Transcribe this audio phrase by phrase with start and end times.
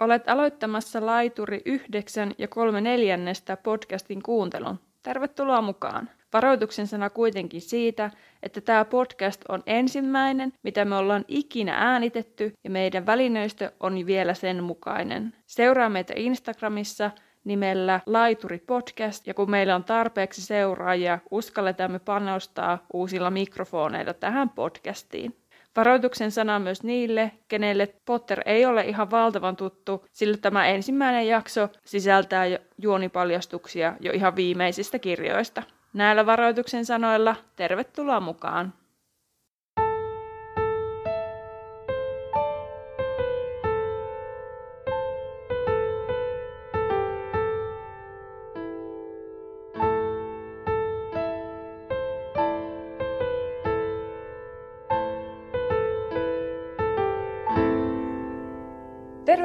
[0.00, 4.78] Olet aloittamassa Laituri 9 ja 3 neljännestä podcastin kuuntelun.
[5.02, 6.10] Tervetuloa mukaan.
[6.32, 8.10] Varoituksen sana kuitenkin siitä,
[8.42, 14.34] että tämä podcast on ensimmäinen, mitä me ollaan ikinä äänitetty ja meidän välineistö on vielä
[14.34, 15.34] sen mukainen.
[15.46, 17.10] Seuraa meitä Instagramissa
[17.44, 24.50] nimellä Laituri Podcast ja kun meillä on tarpeeksi seuraajia, uskalletaan me panostaa uusilla mikrofoneilla tähän
[24.50, 25.36] podcastiin.
[25.76, 31.68] Varoituksen sana myös niille, kenelle Potter ei ole ihan valtavan tuttu, sillä tämä ensimmäinen jakso
[31.84, 32.44] sisältää
[32.78, 35.62] juonipaljastuksia jo ihan viimeisistä kirjoista.
[35.92, 38.72] Näillä varoituksen sanoilla tervetuloa mukaan!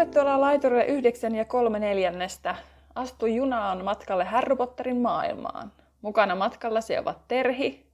[0.10, 2.56] Tervetuloa laiturille 9 ja 3 neljännestä.
[2.96, 5.72] Astu junaan matkalle Harry Potterin maailmaan.
[6.02, 7.92] Mukana matkallasi ovat Terhi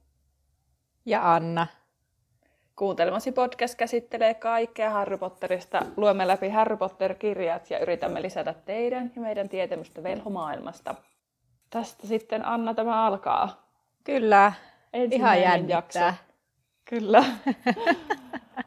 [1.06, 1.66] ja Anna.
[2.76, 5.82] Kuuntelmasi podcast käsittelee kaikkea Harry Potterista.
[5.96, 10.94] Luemme läpi Harry Potter-kirjat ja yritämme lisätä teidän ja meidän tietämystä velhomaailmasta.
[11.70, 13.68] Tästä sitten Anna tämä alkaa.
[14.04, 14.52] Kyllä,
[15.10, 16.06] ihan jännittää.
[16.06, 16.22] Jakso.
[16.84, 17.24] Kyllä.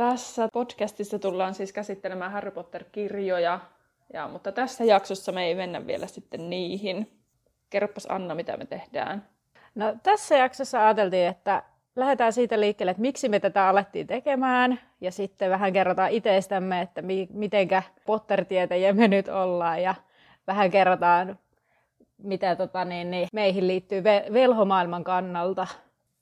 [0.00, 3.60] Tässä podcastissa tullaan siis käsittelemään Harry Potter-kirjoja,
[4.12, 7.10] ja, mutta tässä jaksossa me ei mennä vielä sitten niihin.
[7.70, 9.26] Kerropas Anna, mitä me tehdään.
[9.74, 11.62] No, tässä jaksossa ajateltiin, että
[11.96, 17.02] lähdetään siitä liikkeelle, että miksi me tätä alettiin tekemään, ja sitten vähän kerrotaan itsestämme, että
[17.02, 19.94] mi- mitenkä Potter-tietäjiä me nyt ollaan, ja
[20.46, 21.38] vähän kerrotaan,
[22.22, 25.66] mitä tota, niin, niin, meihin liittyy ve- velhomaailman kannalta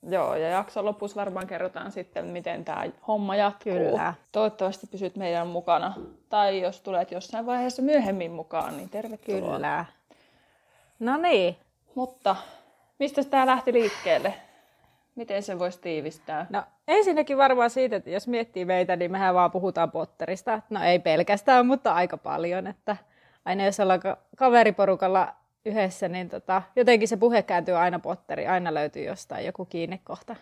[0.03, 3.73] Joo, ja jakson lopussa varmaan kerrotaan sitten, miten tämä homma jatkuu.
[3.73, 4.15] Kyllä.
[4.33, 5.95] Toivottavasti pysyt meidän mukana.
[6.29, 9.57] Tai jos tulet jossain vaiheessa myöhemmin mukaan, niin tervetuloa.
[9.57, 9.85] Kyllä.
[10.99, 11.57] No niin.
[11.95, 12.37] Mutta
[12.99, 14.35] mistä tämä lähti liikkeelle?
[15.15, 16.47] Miten se voisi tiivistää?
[16.51, 20.63] No ensinnäkin varmaan siitä, että jos miettii meitä, niin mehän vaan puhutaan Potterista.
[20.71, 22.67] No ei pelkästään, mutta aika paljon.
[22.67, 22.97] Että
[23.45, 24.01] aina jos ollaan
[24.37, 30.37] kaveriporukalla yhdessä, niin tota, jotenkin se puhe kääntyy aina Potteri, aina löytyy jostain joku kiinnekohta.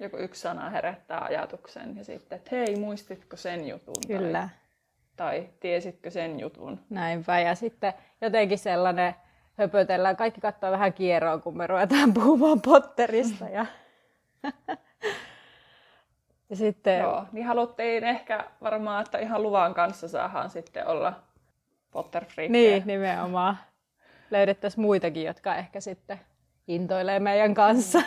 [0.00, 3.96] Joku yksi sana herättää ajatuksen ja sitten, että hei, muistitko sen jutun?
[4.06, 4.40] Kyllä.
[4.40, 4.48] Tai,
[5.16, 6.80] tai tiesitkö sen jutun?
[6.90, 9.14] Näinpä, ja sitten jotenkin sellainen
[9.58, 13.48] höpötellään, kaikki katsoo vähän kierroon, kun me ruvetaan puhumaan Potterista.
[13.48, 13.66] Ja,
[16.50, 17.00] ja sitten...
[17.00, 21.12] Joo, niin haluttiin ehkä varmaan, että ihan luvan kanssa saadaan sitten olla
[21.90, 23.58] potter Niin, nimenomaan
[24.30, 26.20] löydettäisiin muitakin, jotka ehkä sitten
[26.68, 28.02] intoilee meidän kanssa.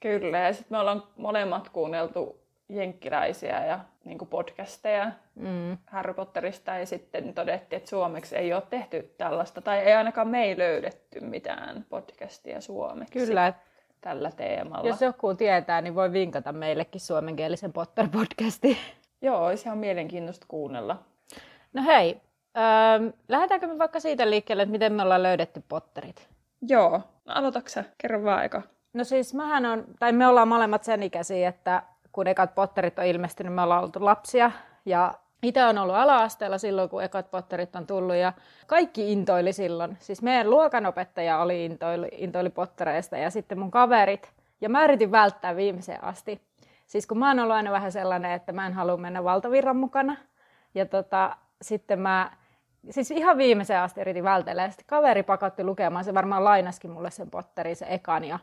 [0.00, 5.78] Kyllä, ja sitten me ollaan molemmat kuunneltu jenkkiläisiä ja niin podcasteja mm.
[5.86, 10.44] Harry Potterista ja sitten todettiin, että suomeksi ei ole tehty tällaista, tai ei ainakaan me
[10.44, 13.12] ei löydetty mitään podcastia suomeksi.
[13.18, 13.52] Kyllä.
[14.00, 14.88] Tällä teemalla.
[14.88, 18.76] Jos joku tietää, niin voi vinkata meillekin suomenkielisen Potter-podcastin.
[19.22, 20.98] Joo, olisi ihan mielenkiintoista kuunnella.
[21.72, 22.20] No hei,
[22.56, 26.28] Öö, lähdetäänkö me vaikka siitä liikkeelle, että miten me ollaan löydetty potterit?
[26.62, 26.90] Joo.
[27.24, 28.62] No aloitatko Kerro vaan aika.
[28.92, 31.82] No siis mähän on, tai me ollaan molemmat sen ikäisiä, että
[32.12, 34.50] kun ekat potterit on ilmestynyt, me ollaan oltu lapsia.
[34.86, 38.32] Ja itse on ollut ala-asteella silloin, kun ekat potterit on tullut ja
[38.66, 39.96] kaikki intoili silloin.
[40.00, 44.32] Siis meidän luokanopettaja oli intoili, intoili pottereista ja sitten mun kaverit.
[44.60, 46.42] Ja mä yritin välttää viimeiseen asti.
[46.86, 50.16] Siis kun mä oon ollut aina vähän sellainen, että mä en halua mennä valtavirran mukana.
[50.74, 52.30] Ja tota, sitten mä
[52.90, 54.62] siis ihan viimeiseen asti yritin vältellä.
[54.62, 58.24] Ja sitten kaveri pakotti lukemaan, se varmaan lainaskin mulle sen Potterin, se ekan.
[58.24, 58.38] Ja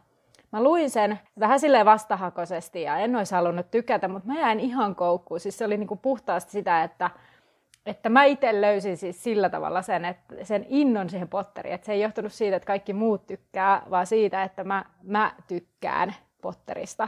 [0.51, 4.95] mä luin sen vähän silleen vastahakoisesti ja en olisi halunnut tykätä, mutta mä jäin ihan
[4.95, 5.39] koukkuun.
[5.39, 7.09] Siis se oli niinku puhtaasti sitä, että,
[7.85, 11.75] että mä itse löysin siis sillä tavalla sen, että sen innon siihen Potteriin.
[11.75, 16.15] Että se ei johtunut siitä, että kaikki muut tykkää, vaan siitä, että mä, mä tykkään
[16.41, 17.07] Potterista.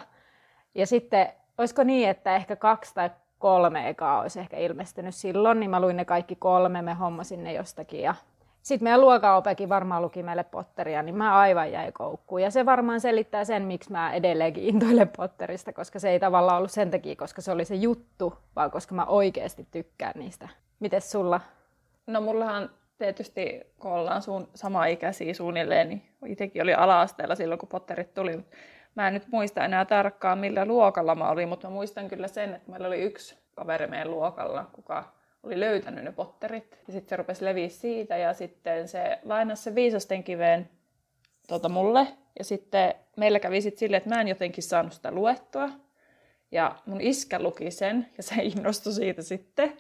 [0.76, 5.70] Ja sitten, olisiko niin, että ehkä kaksi tai kolme ekaa olisi ehkä ilmestynyt silloin, niin
[5.70, 8.16] mä luin ne kaikki kolme, me hommasin ne jostakin ja
[8.68, 12.42] sitten meidän luokaopekin varmaan luki meille Potteria, niin mä aivan jäi koukkuun.
[12.42, 16.72] Ja se varmaan selittää sen, miksi mä edelleenkin intoilen Potterista, koska se ei tavallaan ollut
[16.72, 20.50] sen takia, koska se oli se juttu, vaan koska mä oikeasti tykkään niistä.
[20.80, 21.42] Mites sulla?
[22.08, 27.70] No mullahan tietysti, kun ollaan suun, sama ikäisiä suunnilleen, niin itsekin oli ala-asteella silloin, kun
[27.70, 28.40] Potterit tuli.
[28.98, 32.56] Mä en nyt muista enää tarkkaan, millä luokalla mä olin, mutta mä muistan kyllä sen,
[32.56, 35.04] että meillä oli yksi kaveri meidän luokalla, kuka
[35.44, 36.80] oli löytänyt ne potterit.
[36.88, 40.70] Ja sitten se rupesi leviä siitä ja sitten se lainasi se viisasten kiveen
[41.48, 42.08] tota mulle.
[42.40, 45.70] Ja sitten meillä kävi sitten silleen, että mä en jotenkin saanut sitä luettua.
[46.52, 49.74] Ja mun iskä luki sen ja se innostui siitä sitten.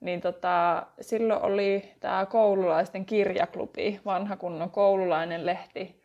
[0.00, 6.02] niin tota, silloin oli tämä koululaisten kirjaklubi, vanha kunnon koululainen lehti.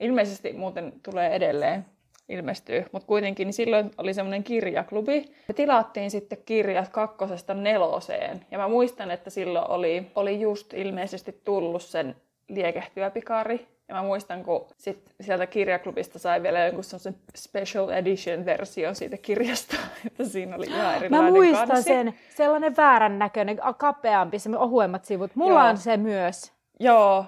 [0.00, 1.93] Ilmeisesti muuten tulee edelleen
[2.28, 5.32] ilmestyy, mutta kuitenkin niin silloin oli semmoinen kirjaklubi.
[5.48, 8.46] Me tilattiin sitten kirjat kakkosesta neloseen.
[8.50, 12.16] Ja mä muistan, että silloin oli, oli just ilmeisesti tullut sen
[12.48, 13.66] liekehtyä pikari.
[13.88, 19.16] Ja mä muistan, kun sit sieltä kirjaklubista sai vielä jonkun semmoisen special edition versio siitä
[19.16, 19.76] kirjasta,
[20.06, 21.82] että siinä oli ihan erilainen Mä muistan kansi.
[21.82, 25.30] sen, sellainen väärän näköinen, kapeampi, se ohuemmat sivut.
[25.34, 25.68] Mulla Joo.
[25.70, 26.52] on se myös.
[26.80, 27.24] Joo.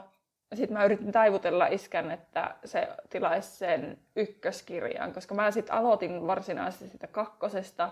[0.55, 6.89] Sitten mä yritin taivutella iskän, että se tilaisi sen ykköskirjan, koska mä sitten aloitin varsinaisesti
[6.89, 7.91] sitä kakkosesta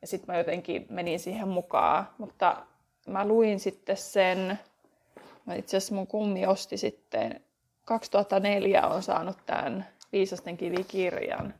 [0.00, 2.08] ja sitten mä jotenkin menin siihen mukaan.
[2.18, 2.56] Mutta
[3.06, 4.58] mä luin sitten sen,
[5.56, 7.40] itse asiassa mun kummi osti sitten,
[7.84, 11.54] 2004 on saanut tämän Viisasten kivikirjan.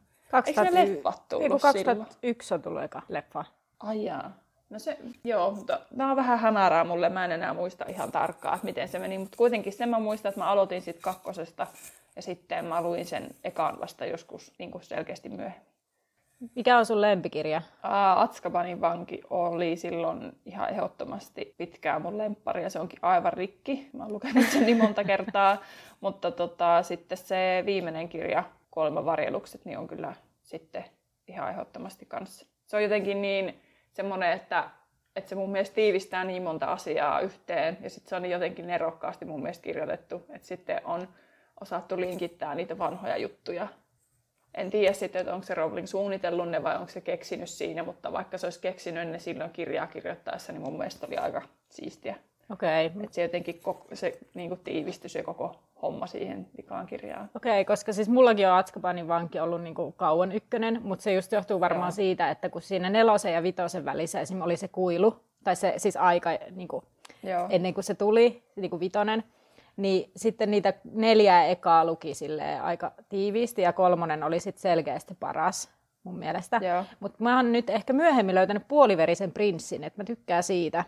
[0.46, 1.98] Eikö ne leffat tullut Ei, kun silloin?
[1.98, 3.44] 2001 on tullut eka leffa.
[3.80, 4.45] Ai jaa.
[4.70, 7.08] No se, joo, mutta tämä on vähän hämärää mulle.
[7.08, 9.18] Mä en enää muista ihan tarkkaan, että miten se meni.
[9.18, 11.66] Mutta kuitenkin sen mä muistan, että mä aloitin sitten kakkosesta
[12.16, 15.76] ja sitten mä luin sen ekaan vasta joskus niin kuin selkeästi myöhemmin.
[16.54, 17.62] Mikä on sun lempikirja?
[17.82, 23.90] Aa, Atskabanin vanki oli silloin ihan ehdottomasti pitkään mun lemppari ja se onkin aivan rikki.
[23.92, 25.62] Mä oon lukenut sen niin monta kertaa,
[26.00, 30.84] mutta tota, sitten se viimeinen kirja, Kolme varjelukset, niin on kyllä sitten
[31.28, 32.46] ihan ehdottomasti kanssa.
[32.66, 33.60] Se on jotenkin niin
[33.96, 34.70] semmoinen, että,
[35.16, 39.25] että se mun mielestä tiivistää niin monta asiaa yhteen ja sitten se on jotenkin nerokkaasti
[39.25, 41.08] mun mielestä kirjoitettu, että sitten on
[41.60, 43.69] osattu linkittää niitä vanhoja juttuja
[44.56, 48.12] en tiedä sitten, että onko se Rowling suunnitellut ne vai onko se keksinyt siinä, mutta
[48.12, 52.16] vaikka se olisi keksinyt ne silloin kirjaa kirjoittaessa, niin mun mielestä oli aika siistiä.
[52.50, 53.02] Okei, okay.
[53.04, 57.31] Että se jotenkin koko, se niin kuin tiivistyi se koko homma siihen vikaan kirjaan.
[57.37, 61.32] Okei, koska siis mullakin on Atskabanin vanki ollut niin kuin kauan ykkönen, mutta se just
[61.32, 61.94] johtuu varmaan Joo.
[61.94, 64.43] siitä, että kun siinä nelosen ja vitosen välissä esim.
[64.43, 66.84] oli se kuilu, tai se siis aika niin kuin,
[67.22, 67.46] Joo.
[67.50, 69.25] ennen kuin se tuli, niin kuin vitonen,
[69.76, 72.12] niin sitten niitä neljää ekaa luki
[72.62, 75.70] aika tiiviisti ja kolmonen oli sitten selkeästi paras
[76.04, 76.60] mun mielestä.
[77.00, 80.84] Mutta mä oon nyt ehkä myöhemmin löytänyt puoliverisen prinssin, että mä tykkään siitä.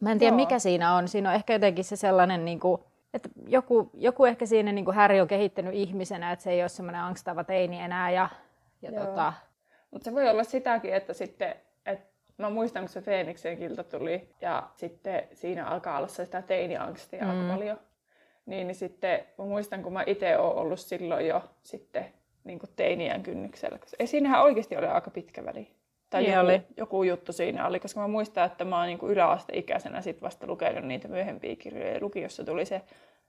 [0.00, 0.36] Mä en tiedä, Joo.
[0.36, 1.08] mikä siinä on.
[1.08, 2.80] Siinä on ehkä jotenkin se sellainen, niin kuin,
[3.14, 6.68] että joku, joku ehkä siinä niin kuin Harry on kehittynyt ihmisenä, että se ei ole
[6.68, 8.10] semmoinen angstava teini enää.
[8.10, 8.28] Ja,
[8.82, 9.06] ja Joo.
[9.06, 9.32] tota,
[9.90, 11.54] Mutta se voi olla sitäkin, että sitten,
[11.86, 12.06] että
[12.38, 17.30] mä muistan, kun se Feeniksen kilta tuli ja sitten siinä alkaa olla sitä teiniangstia mm.
[17.30, 17.80] aika paljon.
[18.46, 22.06] Niin, niin sitten mä muistan, kun mä itse oon ollut silloin jo sitten
[22.44, 23.78] niin kuin teiniän kynnyksellä.
[23.98, 25.79] Ei siinähän oikeasti ole aika pitkä väli.
[26.10, 26.62] Tai Niin joku, oli.
[26.76, 30.84] joku juttu siinä oli, koska mä muistan, että mä oon niin yläasteikäisenä sit vasta lukenut
[30.84, 31.92] niitä myöhempiä kirjoja.
[31.92, 32.82] Ja lukiossa tuli se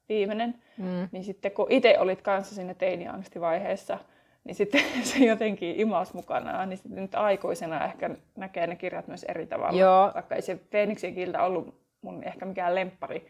[0.10, 0.56] viimeinen.
[0.78, 3.98] mm, Niin sitten kun itse olit kanssa siinä teiniangstivaiheessa,
[4.44, 9.24] niin sitten se jotenkin imas mukanaan, niin sitten nyt aikuisena ehkä näkee ne kirjat myös
[9.24, 9.80] eri tavalla.
[9.80, 10.12] Joo.
[10.14, 13.28] Vaikka ei se Feeniksen kilta ollut mun ehkä mikään lemppari,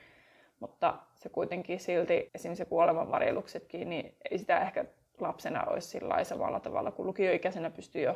[0.59, 4.85] mutta se kuitenkin silti, esimerkiksi se kuolemanvarjeluksetkin, niin ei sitä ehkä
[5.19, 8.15] lapsena olisi sillä samalla tavalla, kun lukioikäisenä pystyy jo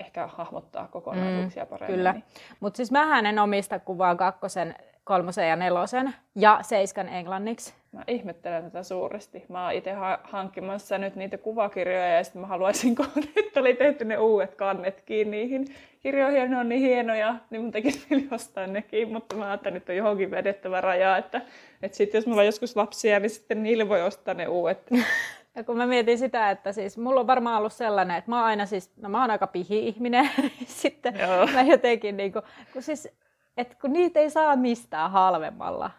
[0.00, 1.96] ehkä hahmottaa kokonaisuuksia mm, paremmin.
[1.96, 2.12] kyllä.
[2.12, 2.24] Niin.
[2.60, 7.74] Mutta siis mähän en omista kuvaa kakkosen, kolmosen ja nelosen ja seiskan englanniksi.
[7.92, 9.44] Mä ihmettelen tätä suuresti.
[9.48, 13.74] Mä oon itse ha- hankkimassa nyt niitä kuvakirjoja ja sitten mä haluaisin, kun nyt oli
[13.74, 15.66] tehty ne uudet kannetkin niihin
[16.00, 19.76] kirjoihin ja ne on niin hienoja, niin mun tekisi mieli ostaa nekin, mutta mä ajattelin,
[19.76, 21.40] että on johonkin vedettävä raja, että,
[21.82, 24.90] että sitten jos mulla on joskus lapsia, niin sitten niille voi ostaa ne uudet.
[25.56, 28.46] Ja kun mä mietin sitä, että siis mulla on varmaan ollut sellainen, että mä oon
[28.46, 30.30] aina siis, no mä oon aika pihi-ihminen,
[30.66, 31.46] sitten Joo.
[31.46, 33.08] mä jotenkin niinku, kun siis,
[33.56, 35.90] että kun niitä ei saa mistään halvemmalla.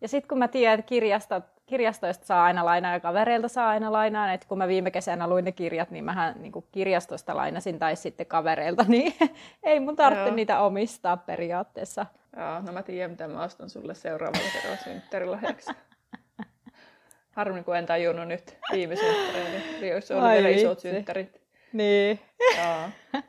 [0.00, 3.92] Ja sitten kun mä tiedän, että kirjastot, kirjastoista saa aina lainaa ja kavereilta saa aina
[3.92, 7.96] lainaa, että kun mä viime kesänä luin ne kirjat, niin mähän niin kirjastosta lainasin tai
[7.96, 9.14] sitten kavereilta, niin
[9.62, 10.36] ei mun tarvitse Joo.
[10.36, 12.06] niitä omistaa periaatteessa.
[12.36, 15.72] Joo, no mä tiedän, mitä mä ostan sulle seuraavalla kerralla synttärilahjaksi.
[17.32, 19.94] Harmi, kun en tajunnut nyt viime synttäreillä.
[19.94, 21.40] Olisi ollut Ai vielä isot synttärit.
[21.72, 22.20] Niin.
[22.56, 23.22] Joo.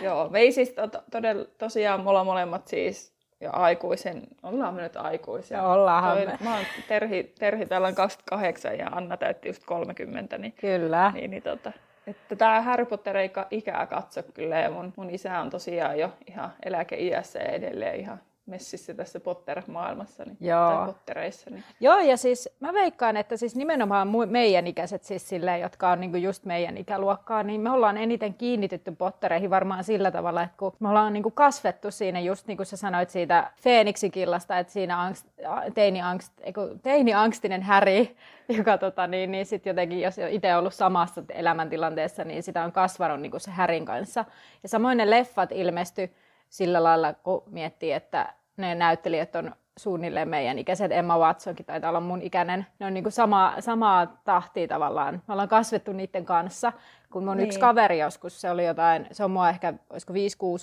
[0.00, 4.82] Joo, me ei siis to, todella, tosiaan me ollaan molemmat siis jo aikuisen, ollaan me
[4.82, 5.56] nyt aikuisia.
[5.56, 6.38] Ja ollaanhan Toi- me.
[6.40, 11.10] Mä oon Terhi, Terhi täällä on 28 ja Anna täytti just 30, niin, Kyllä.
[11.14, 11.72] niin, niin tota,
[12.06, 16.12] että tämä Harry Potter ei ikää katso kyllä ja mun, mun isä on tosiaan jo
[16.28, 18.20] ihan eläkeiässä ja edelleen ihan
[18.50, 20.70] messissä tässä Potter-maailmassa, niin, Joo.
[20.70, 21.50] tai Pottereissa.
[21.50, 21.64] Niin.
[21.80, 26.16] Joo, ja siis mä veikkaan, että siis nimenomaan meidän ikäiset, siis silleen, jotka on niinku
[26.16, 30.88] just meidän ikäluokkaa, niin me ollaan eniten kiinnitytty pottereihin varmaan sillä tavalla, että kun me
[30.88, 35.26] ollaan niinku kasvettu siinä just niin kuin sä sanoit siitä Feeniksikillasta, että siinä angst,
[35.74, 38.16] teini-angst, eiku, teini-angstinen häri,
[38.58, 43.20] joka tota, niin, niin sit jotenkin, jos itse ollut samassa elämäntilanteessa, niin sitä on kasvanut
[43.20, 44.24] niinku se härin kanssa.
[44.62, 46.10] Ja samoin ne leffat ilmestyi
[46.48, 50.92] sillä lailla, kun miettii, että ne näyttelijät on suunnilleen meidän ikäiset.
[50.92, 52.66] Emma Watsonkin taitaa olla mun ikäinen.
[52.78, 55.22] Ne on niinku sama, samaa tahtia tavallaan.
[55.28, 56.72] Me ollaan kasvettu niiden kanssa.
[57.12, 57.46] Kun mun niin.
[57.46, 60.16] yksi kaveri joskus, se oli jotain, se on mua ehkä, olisiko 5-6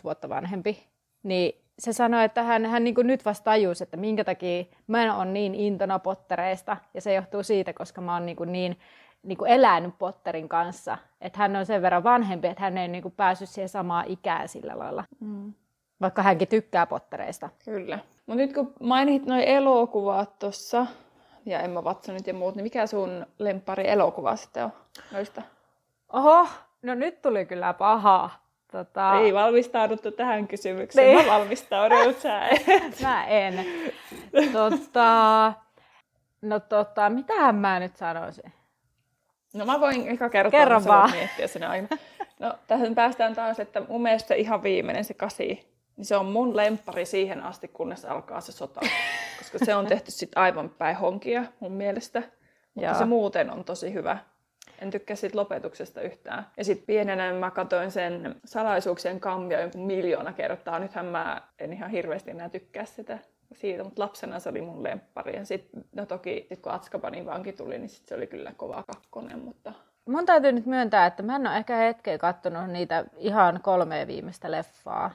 [0.03, 0.87] vuotta vanhempi,
[1.23, 5.11] niin se sanoi, että hän, hän niin nyt vasta tajusi, että minkä takia mä en
[5.11, 6.77] ole niin intona pottereista.
[6.93, 8.79] Ja se johtuu siitä, koska mä oon niin, niin,
[9.23, 10.97] niin kuin elänyt Potterin kanssa.
[11.21, 14.49] Että hän on sen verran vanhempi, että hän ei niin kuin päässyt siihen samaan ikään
[14.49, 15.03] sillä lailla.
[15.19, 15.53] Mm.
[16.01, 17.49] Vaikka hänkin tykkää Pottereista.
[17.65, 17.99] Kyllä.
[18.25, 20.85] Mutta nyt kun mainit noin elokuvat tuossa,
[21.45, 24.71] ja Emma Watsonit ja muut, niin mikä sun lempari elokuva sitten on
[25.11, 25.41] noista?
[26.13, 26.47] Oho,
[26.81, 28.29] no nyt tuli kyllä paha.
[28.71, 29.19] Tota...
[29.19, 31.27] Ei valmistauduttu tähän kysymykseen, niin.
[31.27, 32.41] mä valmistaudun, sä
[33.01, 33.65] Mä en.
[34.53, 35.53] Tota...
[36.41, 38.53] No tota, mitähän mä nyt sanoisin?
[39.53, 41.11] No mä voin ehkä kertoa, Kerro vaan.
[41.11, 41.87] miettiä sen aina.
[42.39, 46.55] No tähän päästään taas, että mun mielestä ihan viimeinen se kasi, niin se on mun
[46.55, 48.81] lempari siihen asti, kunnes alkaa se sota.
[49.37, 52.19] Koska se on tehty sit aivan päin honkia mun mielestä.
[52.19, 52.93] Mutta Jaa.
[52.93, 54.17] se muuten on tosi hyvä.
[54.79, 56.47] En tykkää siitä lopetuksesta yhtään.
[56.57, 60.79] Ja sitten pienenä mä katsoin sen salaisuuksien kammia jonkun miljoona kertaa.
[60.79, 63.19] Nythän mä en ihan hirveästi enää tykkää sitä
[63.53, 65.35] siitä, mutta lapsena se oli mun lemppari.
[65.35, 68.83] Ja sitten no toki sit kun Atskabanin vanki tuli, niin sit se oli kyllä kova
[68.87, 69.73] kakkonen, mutta
[70.07, 74.51] Mun täytyy nyt myöntää, että mä en ole ehkä hetkeä kattonut niitä ihan kolmea viimeistä
[74.51, 75.11] leffaa.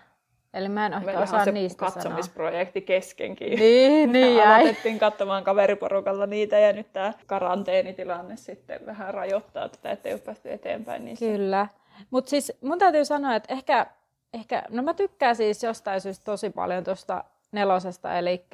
[0.55, 2.87] Eli mä en ehkä osaa se niistä katsomisprojekti sanoa.
[2.87, 3.59] keskenkin.
[3.59, 4.61] Niin, niin jäi.
[4.61, 10.21] Aloitettiin katsomaan kaveriporukalla niitä ja nyt tämä karanteenitilanne sitten vähän rajoittaa tätä, että ei ole
[10.21, 11.27] päästy eteenpäin niissä.
[11.27, 11.67] Kyllä.
[12.11, 13.87] Mutta siis mun täytyy sanoa, että ehkä,
[14.35, 18.45] ehkä, no mä tykkään siis jostain syystä tosi paljon tuosta nelosesta, eli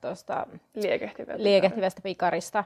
[0.00, 2.64] tuosta liekehtivästä, liekehtivästä pikarista.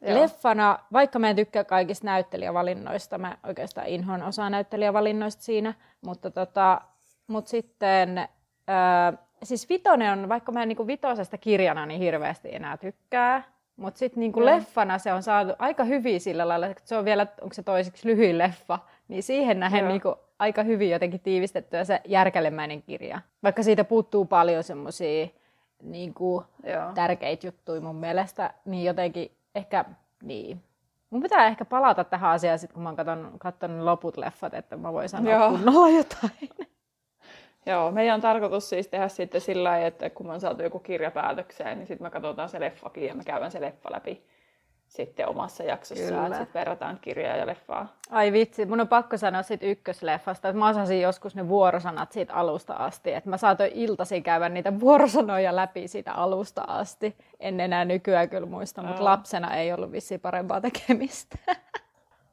[0.00, 0.20] Joo.
[0.20, 6.80] Leffana, vaikka mä en tykkää kaikista näyttelijävalinnoista, mä oikeastaan inhoan osaa näyttelijävalinnoista siinä, mutta tota,
[7.26, 12.76] mut sitten, äh, siis Vitonen on, vaikka mä en niinku vitosesta kirjana niin hirveästi enää
[12.76, 13.42] tykkää,
[13.76, 17.26] mutta sitten niinku leffana se on saatu aika hyvin sillä lailla, että se on vielä,
[17.40, 18.78] onko se toiseksi lyhyin leffa,
[19.08, 23.20] niin siihen nähen niinku aika hyvin jotenkin tiivistettyä se järkälemäinen kirja.
[23.42, 25.28] Vaikka siitä puuttuu paljon semmoisia
[25.82, 26.44] niinku,
[26.94, 29.84] tärkeitä juttuja mun mielestä, niin jotenkin ehkä
[30.22, 30.62] niin.
[31.10, 34.92] Mun pitää ehkä palata tähän asiaan sit, kun mä oon katsonut loput leffat, että mä
[34.92, 35.50] voin sanoa Joo.
[35.50, 36.68] kunnolla jotain.
[37.66, 40.78] Joo, meidän on tarkoitus siis tehdä sitten sillä lailla, että kun me on saatu joku
[40.78, 44.26] kirja päätökseen, niin sitten me katsotaan se leffakin ja me käydään se leffa läpi
[44.88, 47.96] sitten omassa jaksossa, että sitten verrataan kirjaa ja leffaa.
[48.10, 52.34] Ai vitsi, mun on pakko sanoa siitä ykkösleffasta, että mä osasin joskus ne vuorosanat siitä
[52.34, 57.16] alusta asti, että mä saatoin iltasi käydä niitä vuorosanoja läpi siitä alusta asti.
[57.40, 61.38] En enää nykyään kyllä muista, mutta lapsena ei ollut vissiin parempaa tekemistä.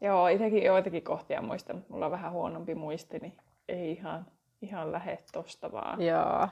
[0.02, 3.38] Joo, itsekin joitakin kohtia muistan, mutta mulla on vähän huonompi muisti, niin
[3.70, 4.26] ei ihan,
[4.64, 6.02] ihan lähde tosta vaan.
[6.02, 6.48] Joo.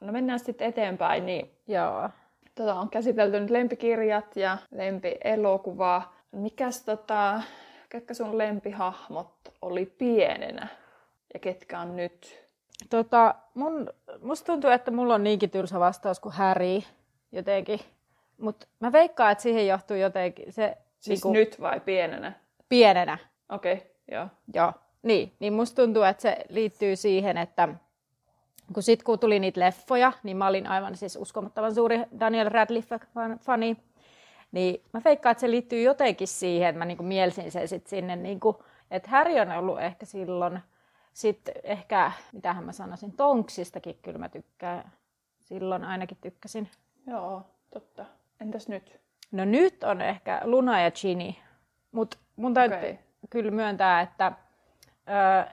[0.00, 2.10] No mennään sitten eteenpäin, niin Joo.
[2.54, 6.02] Tota, on käsitelty nyt lempikirjat ja lempielokuva.
[6.32, 7.42] Mikäs tota,
[7.88, 9.32] ketkä sun lempihahmot
[9.62, 10.68] oli pienenä
[11.34, 12.46] ja ketkä on nyt?
[12.90, 13.90] Tota, mun,
[14.22, 16.82] musta tuntuu, että mulla on niinkin tylsä vastaus kuin Harry
[17.32, 17.80] jotenkin.
[18.38, 20.76] Mutta mä veikkaan, että siihen johtuu jotenkin se...
[21.00, 22.32] Siis niinku, nyt vai pienenä?
[22.68, 23.18] Pienenä.
[23.48, 24.26] Okei, okay, joo.
[24.54, 24.72] Joo,
[25.06, 27.68] niin, niin musta tuntuu, että se liittyy siihen, että
[28.72, 33.76] kun sit kun tuli niitä leffoja, niin mä olin aivan siis uskomattoman suuri Daniel Radcliffe-fani.
[34.52, 38.16] Niin mä veikkaan, että se liittyy jotenkin siihen, että mä niinku mielsin sen sit sinne,
[38.16, 40.60] niinku, että Harry on ollut ehkä silloin,
[41.12, 44.92] sitten ehkä, mitähän mä sanoisin, Tonksistakin kyllä mä tykkään.
[45.44, 46.70] Silloin ainakin tykkäsin.
[47.06, 48.04] Joo, totta.
[48.40, 49.00] Entäs nyt?
[49.32, 51.32] No nyt on ehkä Luna ja Ginny.
[51.92, 52.96] Mutta mun täytyy okay.
[53.30, 54.32] kyllä myöntää, että,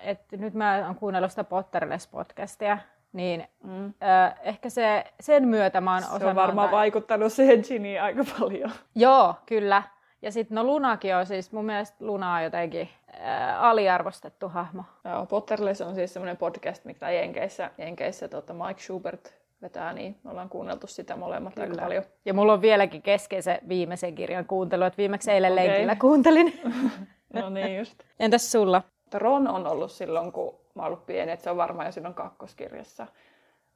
[0.03, 2.77] että nyt mä oon kuunnellut sitä Potterless-podcastia,
[3.13, 3.85] niin mm.
[3.85, 6.21] äh, ehkä se, sen myötä mä oon osannut...
[6.21, 6.79] Se on varmaan antaa...
[6.79, 8.71] vaikuttanut siihen Giniin aika paljon.
[8.95, 9.83] Joo, kyllä.
[10.21, 14.83] Ja sitten no Lunakin on siis, mun mielestä Luna on jotenkin äh, aliarvostettu hahmo.
[15.05, 20.29] Joo, Potterless on siis semmoinen podcast, mikä Jenkeissä, Jenkeissä tota Mike Schubert vetää, niin me
[20.29, 21.67] ollaan kuunneltu sitä molemmat Kyllä.
[21.67, 22.03] aika paljon.
[22.25, 25.67] Ja mulla on vieläkin kesken se viimeisen kirjan kuuntelu, että viimeksi eilen okay.
[25.67, 26.61] lenkillä kuuntelin.
[27.33, 28.03] no niin just.
[28.19, 28.81] Entäs sulla?
[29.19, 32.13] Ron on ollut silloin, kun mä oon ollut pieni, että se on varmaan jo silloin
[32.13, 33.07] kakkoskirjassa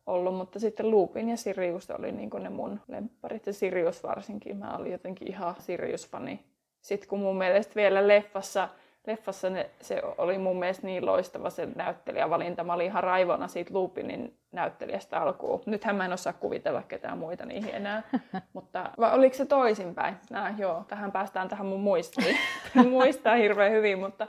[0.08, 4.58] ollut, mutta sitten Lupin ja Sirius oli niin ne mun lempparit ja Sirius varsinkin.
[4.58, 6.40] Mä olin jotenkin ihan Sirius-fani.
[6.82, 8.70] Sitten kun mun mielestä vielä leffassa,
[9.08, 12.64] leffassa ne, se oli mun mielestä niin loistava se näyttelijävalinta.
[12.64, 15.62] Mä olin ihan raivona siitä Lupinin näyttelijästä alkuun.
[15.66, 18.04] Nythän mä en osaa kuvitella ketään muita niihin enää.
[18.54, 20.16] Mutta vai oliko se toisinpäin?
[20.30, 22.38] Nää, joo, tähän päästään tähän mun muistiin.
[22.90, 24.28] Muistaa hirveän hyvin, mutta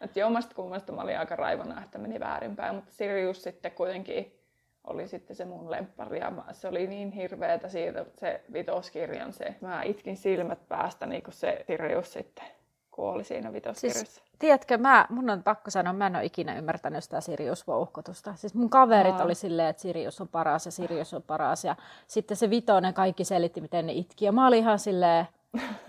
[0.00, 4.38] että omasta kummasta mä olin aika raivona, että meni väärinpäin, mutta Sirius sitten kuitenkin
[4.84, 6.18] oli sitten se mun lemppari.
[6.18, 9.54] Ja se oli niin hirveetä siitä se vitoskirjan se.
[9.60, 12.44] Mä itkin silmät päästä niin kuin se Sirius sitten
[12.90, 14.04] kuoli siinä vitoskirjassa.
[14.04, 18.34] Siis, tiedätkö, mä, mun on pakko sanoa, mä en ole ikinä ymmärtänyt sitä Sirius-vouhkotusta.
[18.36, 19.24] Siis mun kaverit Aa.
[19.24, 21.64] oli silleen, että Sirius on paras ja Sirius on paras.
[21.64, 21.76] Ja
[22.06, 24.24] sitten se vitonen kaikki selitti, miten ne itki.
[24.24, 25.26] Ja mä olin ihan silleen,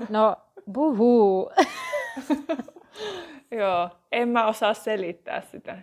[0.10, 0.36] no
[0.72, 1.52] buhuu.
[3.52, 5.78] Joo, en mä osaa selittää sitä.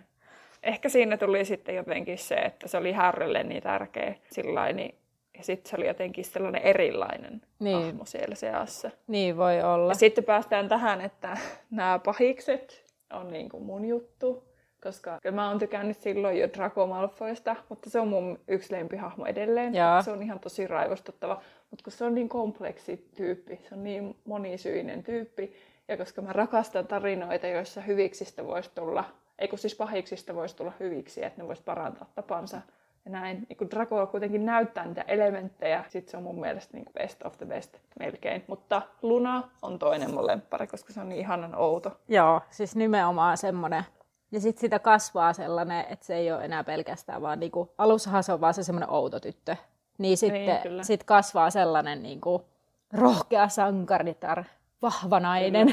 [0.63, 4.95] Ehkä siinä tuli sitten jotenkin se, että se oli Harrylle niin tärkeä sillä niin
[5.37, 7.83] ja sitten se oli jotenkin sellainen erilainen niin.
[7.83, 8.91] hahmo siellä seassa.
[9.07, 9.91] Niin voi olla.
[9.91, 11.37] Ja sitten päästään tähän, että
[11.71, 14.47] nämä pahikset on niin kuin mun juttu.
[14.83, 19.73] Koska mä oon tykännyt silloin jo Draco Malfoista, mutta se on mun yksi lempihahmo edelleen.
[19.73, 20.01] Jaa.
[20.01, 21.41] Se on ihan tosi raivostuttava.
[21.69, 25.53] Mutta kun se on niin kompleksi tyyppi, se on niin monisyinen tyyppi.
[25.87, 29.03] Ja koska mä rakastan tarinoita, joissa hyviksistä voisi tulla,
[29.39, 32.61] ei kun siis pahiksista voisi tulla hyviksi, että ne voisi parantaa tapansa
[33.05, 33.45] ja näin.
[33.49, 37.37] Niin kun Draco kuitenkin näyttää niitä elementtejä, sit se on mun mielestä niin best of
[37.37, 38.43] the best melkein.
[38.47, 41.97] Mutta Luna on toinen mun lemppari, koska se on niin ihanan outo.
[42.07, 43.83] Joo, siis nimenomaan semmonen.
[44.31, 48.33] Ja sitten sitä kasvaa sellainen, että se ei ole enää pelkästään vaan niinku, alussahan se
[48.33, 49.55] on vaan se semmoinen outo tyttö.
[49.97, 52.45] Niin sitten niin, sit kasvaa sellainen niinku,
[52.93, 54.43] rohkea sankaritar,
[54.81, 55.67] vahva nainen.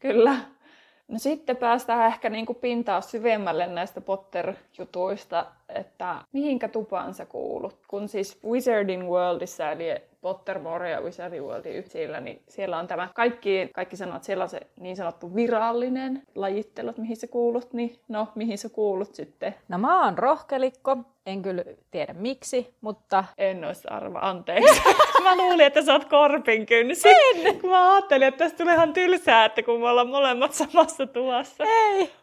[0.00, 0.14] Kyllä.
[0.14, 0.36] Kyllä.
[1.08, 7.78] No sitten päästään ehkä niin kuin pintaa syvemmälle näistä Potter-jutuista, että mihinkä tupaan sä kuulut.
[7.88, 9.84] Kun siis Wizarding Worldissa, eli
[10.20, 14.48] Pottermore ja Wizarding Worldin yksillä, niin siellä on tämä, kaikki, kaikki sanoo, että siellä on
[14.48, 19.54] se niin sanottu virallinen lajittelu, että mihin sä kuulut, niin no, mihin sä kuulut sitten?
[19.68, 23.24] No mä oon rohkelikko, en kyllä tiedä miksi, mutta...
[23.38, 24.82] En olisi arva, anteeksi.
[25.22, 27.08] mä luulin, että sä oot korpin kynsi.
[27.08, 27.60] En!
[27.70, 31.64] Mä ajattelin, että tästä tulee ihan tylsää, että kun me ollaan molemmat samassa tuvassa.
[31.64, 32.21] Ei!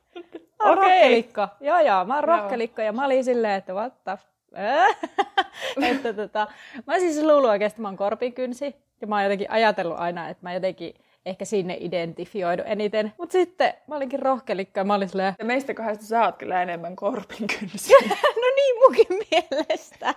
[0.60, 0.76] Okay.
[0.76, 1.48] rohkelikko.
[1.62, 4.18] Joo, joo, mä oon rohkelikko ja mä olin silleen, että what the
[5.92, 6.48] että tota,
[6.88, 8.76] mä siis luullut oikeasti, että mä oon korpikynsi.
[9.02, 10.94] Ja mä oon jotenkin ajatellut aina, että mä jotenkin
[11.26, 13.14] ehkä sinne identifioidu eniten.
[13.18, 15.34] Mutta sitten mä olinkin rohkelikko ja mä olin silleen...
[15.40, 17.94] Ja meistä kahdesta sä oot kyllä enemmän korpinkynsi.
[18.42, 20.16] no niin munkin mielestä.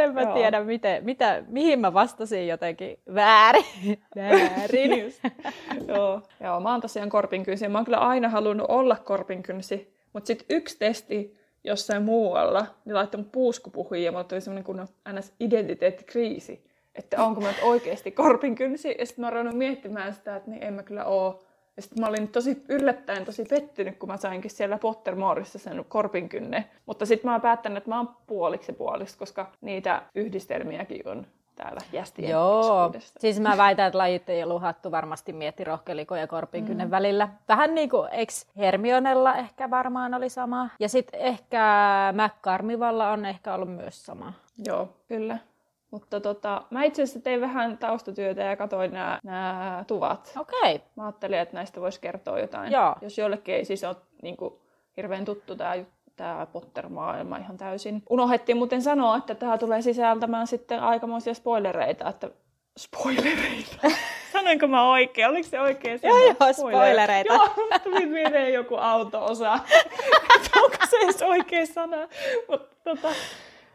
[0.00, 0.34] En mä Joo.
[0.34, 3.64] tiedä, miten, mitä, mihin mä vastasin jotenkin väärin.
[4.16, 5.14] väärin.
[5.88, 6.22] Joo.
[6.40, 9.94] Joo, mä oon tosiaan korpinkynsi mä oon kyllä aina halunnut olla korpinkynsi.
[10.12, 14.88] Mutta sitten yksi testi jossain muualla, niin laittoi mun puuskupuhuja ja mulla tuli semmoinen kunnon
[15.12, 15.32] ns.
[15.40, 16.64] identiteettikriisi.
[16.94, 18.96] Että onko mä nyt oikeasti korpinkynsi.
[18.98, 21.42] Ja sitten mä oon miettimään sitä, että niin en mä kyllä oo.
[21.80, 26.64] Ja sitten mä olin tosi yllättäen tosi pettynyt, kun mä sainkin siellä Pottermoreissa sen korpinkynne.
[26.86, 31.80] Mutta sitten mä oon päättänyt, että mä oon puoliksi puoliksi, koska niitä yhdistelmiäkin on täällä
[31.92, 36.88] jästien Joo, siis mä väitän, että lajit ei ollut hattu varmasti mietti rohkeliko ja korpinkynnen
[36.88, 36.90] mm.
[36.90, 37.28] välillä.
[37.48, 40.68] Vähän niin kuin ex Hermionella ehkä varmaan oli sama.
[40.80, 41.64] Ja sitten ehkä
[42.12, 44.32] McCarmivalla on ehkä ollut myös sama.
[44.66, 45.38] Joo, kyllä.
[45.90, 50.32] Mutta tota, mä itse asiassa tein vähän taustatyötä ja katsoin nämä tuvat.
[50.40, 50.74] Okei.
[50.74, 50.88] Okay.
[50.96, 52.72] Mä ajattelin, että näistä voisi kertoa jotain.
[52.72, 52.94] Joo.
[53.00, 54.54] Jos jollekin ei siis ole niin kuin,
[54.96, 55.74] hirveän tuttu tämä
[56.16, 58.02] tämä Potter-maailma ihan täysin.
[58.10, 62.30] Unohdettiin muuten sanoa, että tämä tulee sisältämään sitten aikamoisia spoilereita, että
[62.78, 63.76] spoilereita.
[64.32, 65.28] Sanoinko mä oikein?
[65.28, 66.14] Oliko se oikein sana?
[66.14, 67.34] Joo, joo, spoilereita.
[67.34, 67.48] Joo,
[67.84, 69.52] tuli mieleen joku auto-osa.
[70.62, 71.96] Onko se edes oikea sana?
[72.48, 73.08] Mutta tota,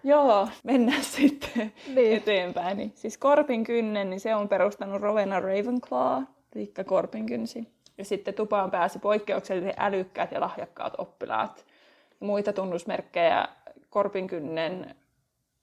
[0.05, 2.17] Joo, mennään sitten niin.
[2.17, 2.77] eteenpäin.
[2.77, 6.23] Niin, siis Korpin kynnen, niin se on perustanut Rowena Ravenclaw,
[6.55, 7.67] eli Korpin kynsi.
[7.97, 11.65] Ja sitten tupaan pääsi poikkeuksellisen älykkäät ja lahjakkaat oppilaat.
[12.19, 13.47] Muita tunnusmerkkejä
[13.89, 14.95] Korpinkynnen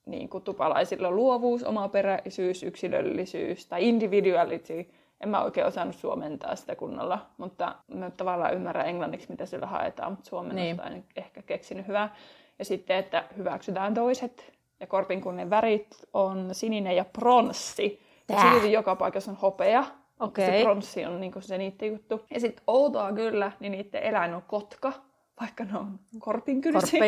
[0.07, 4.91] niin kuin tupalaisilla on luovuus, omaperäisyys, yksilöllisyys tai individuality.
[5.21, 10.13] En mä oikein osannut suomentaa sitä kunnolla, mutta mä tavallaan ymmärrän englanniksi, mitä sillä haetaan,
[10.13, 10.97] mutta suomennosta niin.
[10.97, 12.15] en ehkä keksinyt hyvää.
[12.59, 14.53] Ja sitten, että hyväksytään toiset.
[14.81, 18.03] Ja korpinkunnin värit on sininen ja pronssi.
[18.29, 19.85] Ja silti joka paikassa on hopea.
[20.21, 20.47] Okay.
[20.47, 22.21] Se pronssi on niin se niiden juttu.
[22.31, 24.93] Ja sitten outoa kyllä, niin niiden eläin on kotka
[25.41, 26.99] vaikka ne on korpinkynsi.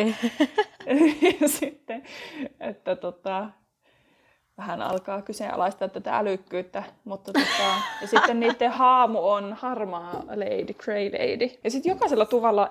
[1.41, 2.03] Ja sitten,
[2.59, 3.49] että tota,
[4.57, 7.63] vähän alkaa kyseenalaistaa tätä älykkyyttä, mutta tota,
[8.01, 11.59] ja sitten niiden haamu on harmaa lady, grey lady.
[11.63, 12.69] Ja sitten jokaisella tuvalla on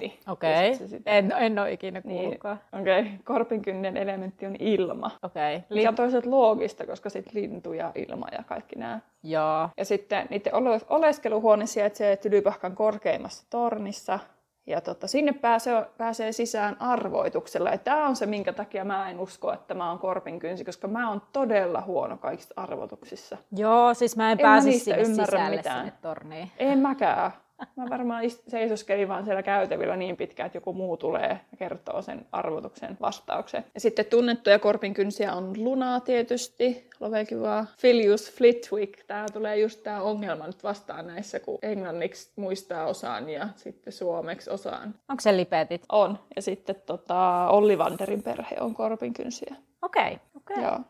[0.00, 0.30] elementti.
[0.30, 1.00] Okei, okay.
[1.06, 2.60] en, en ole ikinä niin, kuullutkaan.
[2.72, 3.12] Niin, Okei, okay.
[3.24, 5.10] korpinkynnen elementti on ilma.
[5.22, 5.56] Okei.
[5.56, 5.76] Okay.
[5.76, 9.00] Mikä on toisaalta loogista, koska sitten lintu ja ilma ja kaikki nämä.
[9.22, 9.68] Joo.
[9.76, 10.52] Ja sitten niiden
[10.88, 14.18] oleskeluhuone sijaitsee Tylypahkan korkeimmassa tornissa,
[14.66, 17.70] ja tota, sinne pääsee, pääsee sisään arvoituksella.
[17.70, 21.08] Ja tämä on se, minkä takia mä en usko, että mä oon korpinkynsi, koska mä
[21.10, 23.36] oon todella huono kaikissa arvotuksissa.
[23.56, 25.78] Joo, siis mä en, en pääse sinne sisälle mitään.
[25.78, 26.50] sinne torniin.
[26.58, 27.32] En mäkään.
[27.76, 32.26] Mä varmaan seisoskelin vaan siellä käytävillä niin pitkään, että joku muu tulee ja kertoo sen
[32.32, 33.64] arvotuksen vastauksen.
[33.74, 39.04] Ja sitten tunnettuja korpinkynsiä on Luna tietysti, Lovekivaa, Filius Flitwick.
[39.06, 44.50] Tää tulee just tää ongelma nyt vastaan näissä, kun englanniksi muistaa osaan ja sitten suomeksi
[44.50, 44.94] osaan.
[45.08, 45.82] Onko se lipetit?
[45.92, 46.18] On.
[46.36, 49.56] Ja sitten tota, Olli Vanderin perhe on korpinkynsiä.
[49.82, 50.18] Okei, okay.
[50.36, 50.56] okei.
[50.56, 50.64] Okay.
[50.64, 50.80] Joo.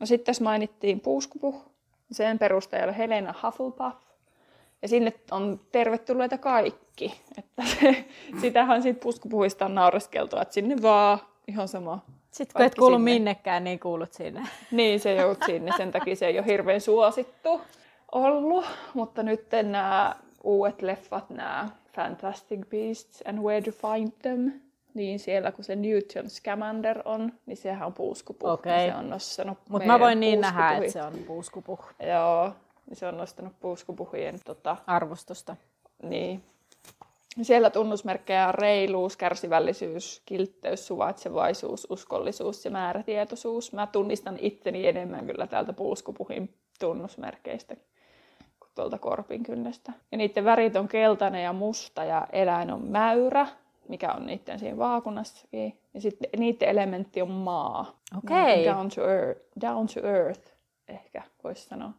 [0.00, 1.64] No sitten tässä mainittiin puuskupuh.
[2.10, 4.05] Sen perustaja Helena Hufflepuff.
[4.82, 7.20] Ja sinne on tervetulleita kaikki.
[7.38, 8.04] Että se,
[8.40, 12.04] sitähän siitä puskupuhista on naureskeltu, että sinne vaan ihan sama.
[12.30, 13.10] Sitten kun et kuulu sinne.
[13.10, 14.42] minnekään, niin kuulut sinne.
[14.70, 15.72] Niin, se joudut sinne.
[15.76, 17.60] Sen takia se ei ole hirveän suosittu
[18.12, 18.64] ollut.
[18.94, 24.52] Mutta nyt nämä uudet leffat, nämä Fantastic Beasts and Where to Find Them,
[24.94, 28.50] niin siellä kun se Newton Scamander on, niin sehän on puuskupuh.
[28.50, 28.86] Okay.
[28.86, 31.80] Se on nostanut Mutta mä voin niin nähdä, että se on puuskupuh.
[32.08, 32.52] Joo,
[32.86, 35.56] niin se on nostanut puuskupuhien tota, arvostusta.
[36.02, 36.42] Niin.
[37.42, 43.72] Siellä tunnusmerkkejä on reiluus, kärsivällisyys, kiltteys, suvaitsevaisuus, uskollisuus ja määrätietoisuus.
[43.72, 47.76] Mä tunnistan itteni enemmän kyllä täältä puuskupuhin tunnusmerkeistä
[48.60, 49.92] kuin tuolta korpin kynnestä.
[50.12, 53.46] Ja niiden värit on keltainen ja musta ja eläin on mäyrä,
[53.88, 55.78] mikä on niiden siinä vaakunassakin.
[55.94, 57.98] Ja sitten niiden elementti on maa.
[58.18, 58.60] Okei.
[58.60, 58.74] Okay.
[58.74, 60.52] Down to earth, down to earth
[60.88, 61.90] ehkä voisi sanoa.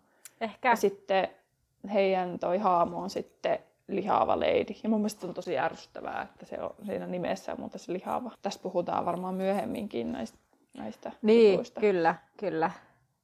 [0.41, 0.69] Ehkä.
[0.69, 1.28] Ja sitten
[1.93, 4.76] heidän toi haamu on sitten lihaava lady.
[4.84, 8.32] Ja mun mielestä on tosi ärsyttävää, että se on siinä nimessä on muuten se lihaava.
[8.41, 10.38] Tästä puhutaan varmaan myöhemminkin näistä,
[10.78, 11.80] näistä Niin, jutuista.
[11.80, 12.71] kyllä, kyllä.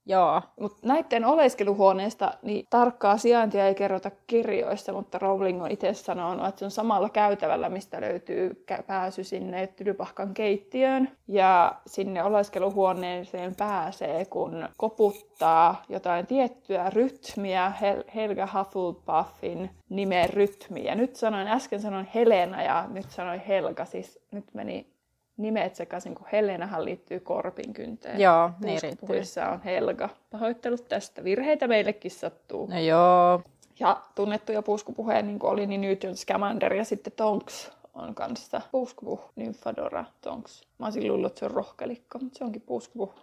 [0.06, 0.42] Joo.
[0.60, 6.60] Mutta näiden oleskeluhuoneesta niin tarkkaa sijaintia ei kerrota kirjoissa, mutta Rowling on itse sanonut, että
[6.60, 11.10] se on samalla käytävällä, mistä löytyy pääsy sinne Tylypahkan keittiöön.
[11.28, 20.96] Ja sinne oleskeluhuoneeseen pääsee, kun koputtaa jotain tiettyä rytmiä, Hel- Helga Hufflepuffin nimen rytmiä.
[20.96, 24.92] Nyt sanoin, äsken sanoin Helena ja nyt sanoin Helga, siis nyt meni
[25.38, 28.19] nimet sekaisin, kun Helenahan liittyy korpinkynteen.
[28.19, 30.10] Joo, niin Puhuissa on Helga.
[30.30, 31.24] Pahoittelut tästä.
[31.24, 32.67] Virheitä meillekin sattuu.
[32.67, 33.41] No joo.
[33.80, 40.06] Ja tunnettuja puuskupuheen niin oli niin Newton Scamander ja sitten Tonks on kanssa puuskupuh, Nymphadora
[40.22, 40.67] Tonks.
[40.80, 43.15] Mä olisin luullut, että se on rohkelikko, mutta se onkin puuskupuh.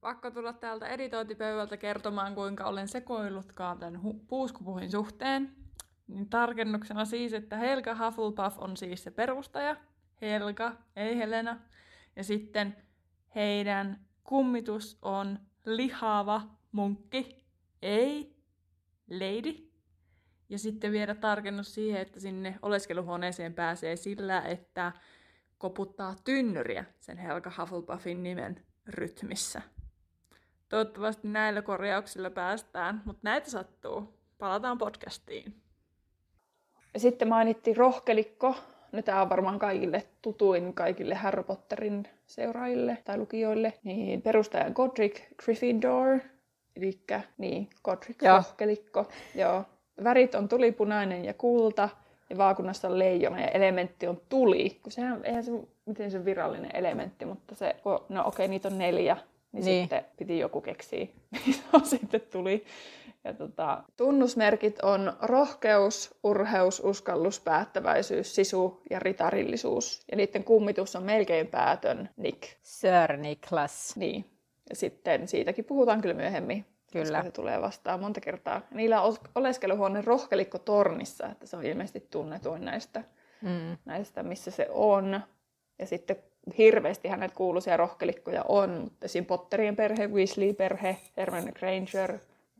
[0.00, 5.52] Pakko tulla täältä editointipöydältä kertomaan, kuinka olen sekoillutkaan tämän hu- puuskupuhin suhteen.
[6.08, 9.76] Niin tarkennuksena siis, että Helga Hufflepuff on siis se perustaja,
[10.22, 11.60] Helga, ei Helena.
[12.16, 12.76] Ja sitten
[13.34, 17.44] heidän kummitus on lihava munkki,
[17.82, 18.36] ei
[19.10, 19.72] lady.
[20.48, 24.92] Ja sitten vielä tarkennus siihen, että sinne oleskeluhuoneeseen pääsee sillä, että
[25.58, 29.62] koputtaa tynnyriä sen Helga Hufflepuffin nimen rytmissä.
[30.68, 34.18] Toivottavasti näillä korjauksilla päästään, mutta näitä sattuu.
[34.38, 35.62] Palataan podcastiin.
[36.96, 38.56] Sitten mainittiin rohkelikko,
[38.92, 43.72] No tämä on varmaan kaikille tutuin kaikille Harry Potterin seuraajille tai lukijoille.
[43.84, 46.18] Niin perustaja Godric Gryffindor,
[46.76, 46.98] eli
[47.38, 48.36] niin, Godric Joo.
[48.36, 49.08] Rohkelikko.
[49.34, 49.64] Joo.
[50.04, 51.88] Värit on tulipunainen ja kulta,
[52.30, 54.80] ja vaakunnassa on leijona ja elementti on tuli.
[54.82, 55.52] Kun sehän, eihän se,
[55.86, 59.16] miten se virallinen elementti, mutta se, no okei, okay, niitä on neljä,
[59.52, 59.82] niin, niin.
[59.82, 61.06] sitten piti joku keksiä,
[61.46, 62.64] niin sitten tuli.
[63.24, 70.04] Ja tota, tunnusmerkit on rohkeus, urheus, uskallus, päättäväisyys, sisu ja ritarillisuus.
[70.10, 72.42] Ja niiden kummitus on melkein päätön Nick.
[72.62, 73.96] Sir Niklas.
[73.96, 74.24] Niin.
[74.70, 76.66] Ja sitten siitäkin puhutaan kyllä myöhemmin.
[76.92, 77.04] Kyllä.
[77.04, 78.60] Koska se tulee vastaan monta kertaa.
[78.70, 83.04] Niillä on oleskeluhuone rohkelikko tornissa, että se on ilmeisesti tunnetuin näistä,
[83.42, 83.76] mm.
[83.84, 85.20] näistä missä se on.
[85.78, 86.16] Ja sitten
[86.58, 89.24] hirveästi hänet kuuluisia rohkelikkoja on, mutta esim.
[89.24, 92.18] Potterien perhe, Weasley-perhe, Hermione Granger,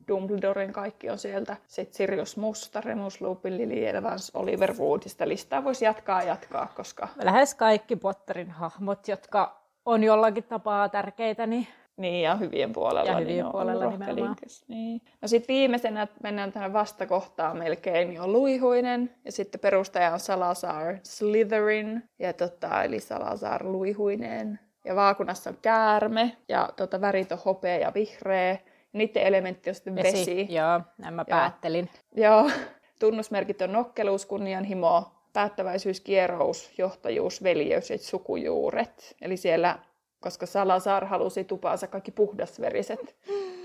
[0.09, 1.57] Dumbledoren kaikki on sieltä.
[1.67, 5.29] Sitten Sirius Musta, Remus Lupin, Lily Evans, Oliver Woodista.
[5.29, 7.09] Listaa voisi jatkaa jatkaa, koska...
[7.23, 13.11] Lähes kaikki Potterin hahmot, jotka on jollakin tapaa tärkeitä, niin niin, ja hyvien puolella.
[13.11, 14.37] Ja hyvien niin puolella nimenomaan.
[14.69, 15.03] Niin.
[15.23, 19.15] No sitten viimeisenä, mennään tähän vastakohtaan melkein, niin on Luihuinen.
[19.25, 24.61] Ja sitten perustaja on Salazar Slytherin, ja tota, eli Salazar Luihuinen.
[24.85, 28.59] Ja vaakunassa on käärme, ja tota, värit on hopea ja vihreä.
[28.93, 30.13] Niiden elementti on sitten vesi.
[30.13, 30.55] vesi.
[30.55, 31.91] Joo, näin mä päättelin.
[32.17, 32.51] Joo.
[33.01, 39.17] Tunnusmerkit on nokkeluus, kunnianhimo, päättäväisyys, kierous, johtajuus, veljeys ja sukujuuret.
[39.21, 39.79] Eli siellä,
[40.21, 43.17] koska Salazar halusi tupaansa kaikki puhdasveriset,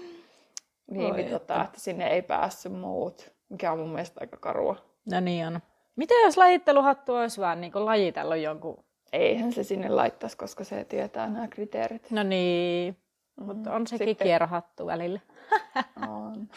[0.91, 4.75] niin, niin tota, että sinne ei päässyt muut, mikä on mun mielestä aika karua.
[5.11, 5.59] No niin on.
[5.95, 8.83] Mitä jos lajitteluhattu olisi vaan niin lajitellut jonkun?
[9.13, 12.11] Eihän se sinne laittaisi, koska se tietää nämä kriteerit.
[12.11, 12.97] No niin,
[13.39, 14.25] mutta on sekin Sitten...
[14.25, 15.19] kierrohattu välillä.
[16.09, 16.49] on.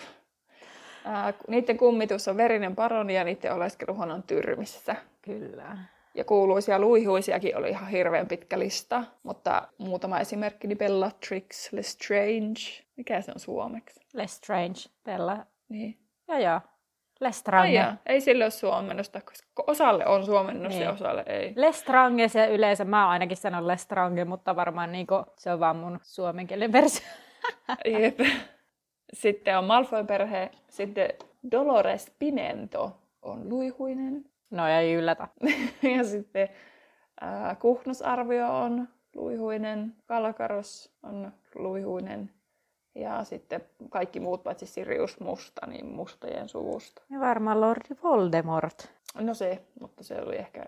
[1.49, 4.97] Niiden kummitus on verinen paroni ja niiden oleskeluhan on tyrmissä.
[5.23, 5.77] Kyllä.
[6.15, 12.61] Ja kuuluisia luihuisiakin oli ihan hirveän pitkä lista, mutta muutama esimerkki, niin Bellatrix Lestrange.
[12.97, 14.01] Mikä se on suomeksi?
[14.13, 15.47] Lestrange, Bella.
[15.69, 15.99] Niin.
[16.29, 16.61] Ja joo.
[17.21, 17.69] Lestrange.
[17.69, 20.83] Ai jaa, ei sille ole suomennosta, koska osalle on suomennos Niin.
[20.83, 21.53] ja osalle ei.
[21.57, 26.73] Lestrange se yleensä, mä ainakin sanon Lestrange, mutta varmaan niinku, se on vaan mun suomenkielinen
[26.73, 27.07] versio.
[27.85, 28.21] Jep.
[29.13, 31.09] Sitten on Malfoy perhe, sitten
[31.51, 34.25] Dolores Pimento on luihuinen.
[34.51, 35.29] No ei yllätä.
[35.97, 36.49] ja sitten
[37.21, 42.31] ää, Kuhnusarvio on luihuinen, Kalkaros on luihuinen.
[42.95, 47.03] Ja sitten kaikki muut paitsi Sirius Musta, niin mustojen suvusta.
[47.11, 48.91] Ja varmaan Lordi Voldemort.
[49.15, 50.65] No se, mutta se oli ehkä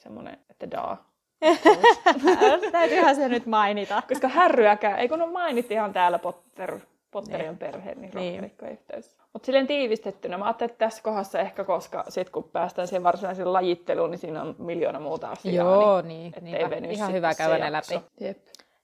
[0.00, 1.12] semmoinen, että daa.
[2.72, 4.02] Täytyyhän se nyt mainita.
[4.08, 6.78] Koska härryäkään, ei kun no mainittihan täällä Potter,
[7.10, 8.32] Potterien perhe, niin Niin.
[8.32, 9.16] rohkelikkoyhteys.
[9.32, 13.52] Mutta silleen tiivistettynä, mä ajattelin, että tässä kohdassa ehkä, koska sit kun päästään siihen varsinaiseen
[13.52, 15.64] lajitteluun, niin siinä on miljoona muuta asiaa.
[15.64, 16.70] Joo, niin, niin.
[16.70, 18.00] veny Ihan hyvä käydä ne läpi.
[18.20, 18.38] Jep.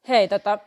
[0.08, 0.58] Hei, tota,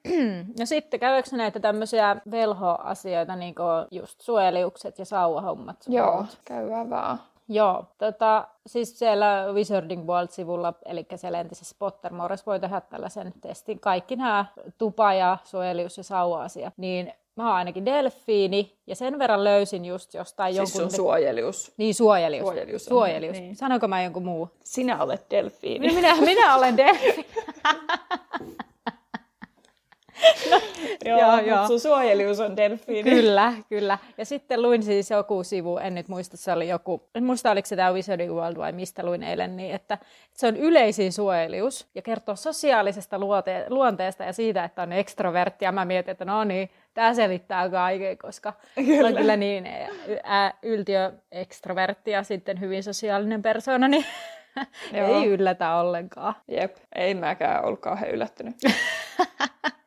[0.58, 5.76] no sitten käydäänkö näitä tämmöisiä velhoasioita, niin kuin just suojeliukset ja sauvahommat?
[5.88, 7.20] Joo, käydään vaan.
[7.48, 13.80] Joo, tota, siis siellä Wizarding World-sivulla, eli siellä entisessä Pottermores voi tehdä tällaisen testin.
[13.80, 14.44] Kaikki nämä
[14.78, 16.72] tupa- ja suojelius- ja sauva-asia.
[16.76, 20.90] Niin mä oon ainakin delfiini, ja sen verran löysin just jostain Siis jonkun...
[20.90, 21.72] sun suojelius.
[21.76, 22.46] Niin, suojelius.
[22.46, 23.38] Suojelius on, suojelius.
[23.38, 23.56] niin.
[23.56, 24.48] Sanoinko mä jonkun muu?
[24.64, 25.94] Sinä olet delfiini.
[25.94, 27.26] Minä, minä olen delfiini.
[31.04, 31.66] joo, joo, joo.
[31.66, 33.10] sun suojelius on delfiini.
[33.10, 33.98] Kyllä, kyllä.
[34.18, 37.66] Ja sitten luin siis joku sivu, en nyt muista, se oli joku, en muista oliko
[37.66, 39.98] se tämä Wizarding World vai mistä luin eilen, niin että
[40.32, 45.64] se on yleisin suojelius ja kertoo sosiaalisesta luote- luonteesta ja siitä, että on ekstrovertti.
[45.64, 49.08] Ja mä mietin, että no niin, tämä selittää kaiken, koska kyllä.
[49.08, 54.04] on kyllä niin ä, yltiö ekstrovertti ja sitten hyvin sosiaalinen persona, niin
[54.92, 56.34] ei yllätä ollenkaan.
[56.48, 58.56] Jep, ei mäkään ollut kauhean yllättynyt.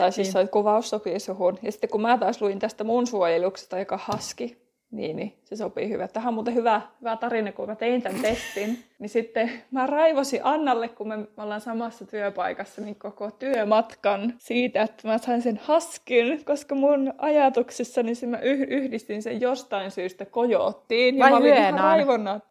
[0.00, 1.58] tai siis se kuvaus sopii suhun.
[1.62, 4.56] Ja sitten kun mä taas luin tästä mun suojeluksesta, joka haski,
[4.90, 6.08] niin, niin se sopii hyvä.
[6.08, 8.78] Tähän on muuten hyvä, hyvä tarina, kun mä tein tämän testin.
[8.98, 15.08] Niin sitten mä raivosin Annalle, kun me, ollaan samassa työpaikassa, niin koko työmatkan siitä, että
[15.08, 21.18] mä sain sen haskin, koska mun ajatuksissani se mä yh- yhdistin sen jostain syystä kojoottiin.
[21.18, 21.54] Ja Vai mä olin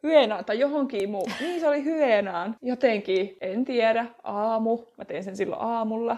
[0.03, 1.27] hyeenaan tai johonkin muu.
[1.41, 2.55] Niin se oli hyeenaan.
[2.62, 4.77] Jotenkin, en tiedä, aamu.
[4.97, 6.17] Mä tein sen silloin aamulla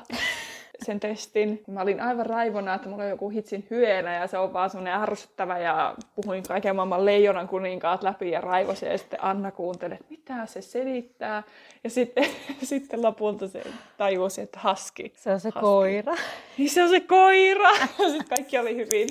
[0.86, 1.64] sen testin.
[1.68, 4.94] Mä olin aivan raivona, että mulla on joku hitsin hyeenä ja se on vaan semmoinen
[4.94, 10.06] ärsyttävä ja puhuin kaiken maailman leijonan kuninkaat läpi ja raivosin ja sitten Anna kuunteli, että
[10.10, 11.44] mitä se selittää.
[11.84, 12.26] Ja sitten,
[12.64, 13.64] sitten lopulta se
[13.98, 15.14] tajusi, että haski.
[15.16, 15.60] Se on se Husky.
[15.60, 16.16] koira.
[16.58, 17.70] Niin se on se koira.
[18.12, 19.08] Sitten kaikki oli hyvin.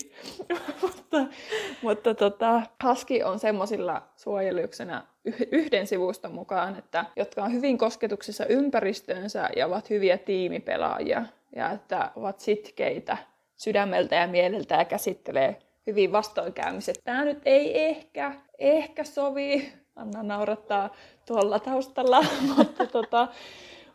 [0.82, 1.26] mutta
[1.82, 8.46] mutta tota, Husky on semmoisilla suojeluksena yh- yhden sivuston mukaan, että, jotka on hyvin kosketuksissa
[8.46, 11.22] ympäristöönsä ja ovat hyviä tiimipelaajia.
[11.56, 13.16] Ja että ovat sitkeitä
[13.56, 17.00] sydämeltä ja mieleltä ja käsittelee hyvin vastoinkäymiset.
[17.04, 19.72] Tämä nyt ei ehkä, ehkä sovi.
[19.96, 20.94] Anna naurattaa
[21.26, 22.24] tuolla taustalla,
[22.56, 23.28] mutta tota,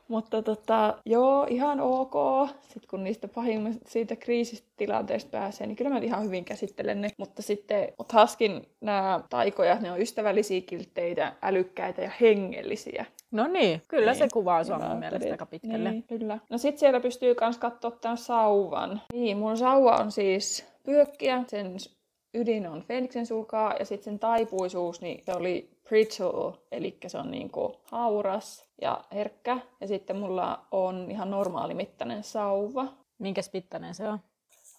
[0.07, 2.13] mutta tota, joo, ihan ok.
[2.61, 7.09] Sitten kun niistä pahimmista siitä kriisistilanteesta pääsee, niin kyllä mä ihan hyvin käsittelen ne.
[7.17, 13.05] Mutta sitten mut Haskin nämä taikoja, ne on ystävällisiä, kiltteitä, älykkäitä ja hengellisiä.
[13.31, 15.91] No niin, kyllä Niin, se kuvaa sua mun mielestä aika pitkälle.
[15.91, 16.39] Niin, kyllä.
[16.49, 19.01] No sit siellä pystyy myös katsoa tämän sauvan.
[19.13, 21.77] Niin, mun sauva on siis pyökkiä, sen
[22.33, 27.31] ydin on Feeniksen sulkaa ja sitten sen taipuisuus, niin se oli brittle, eli se on
[27.31, 29.57] niinku hauras ja herkkä.
[29.81, 32.87] Ja sitten mulla on ihan normaali mittainen sauva.
[33.19, 34.19] Minkäs mittainen se on?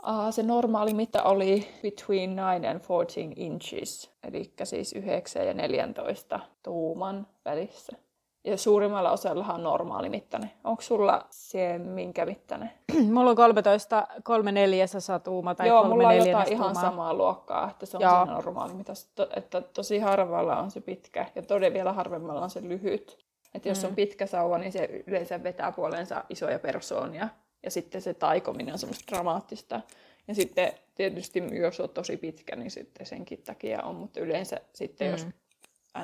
[0.08, 6.40] Uh, se normaali mitta oli between 9 and 14 inches, eli siis 9 ja 14
[6.62, 8.05] tuuman välissä.
[8.46, 10.50] Ja suurimmalla osallahan on normaali mittainen.
[10.64, 12.70] Onko sulla se minkä mittainen?
[13.12, 16.82] Mulla on 13, 3 neljäsosa tuuma tai Joo, 3 mulla on jotain ihan tuumaa.
[16.82, 18.24] samaa luokkaa, että se on Joo.
[18.26, 22.50] se normaali mitä to, että tosi harvalla on se pitkä ja todella vielä harvemmalla on
[22.50, 23.26] se lyhyt.
[23.54, 23.88] Että jos Mm.
[23.88, 27.28] on pitkä sauva, niin se yleensä vetää puoleensa isoja persoonia
[27.62, 29.80] ja sitten se taikominen on semmoista dramaattista.
[30.28, 35.06] Ja sitten tietysti jos on tosi pitkä, niin sitten senkin takia on, mutta yleensä sitten
[35.08, 35.12] Mm.
[35.12, 35.26] jos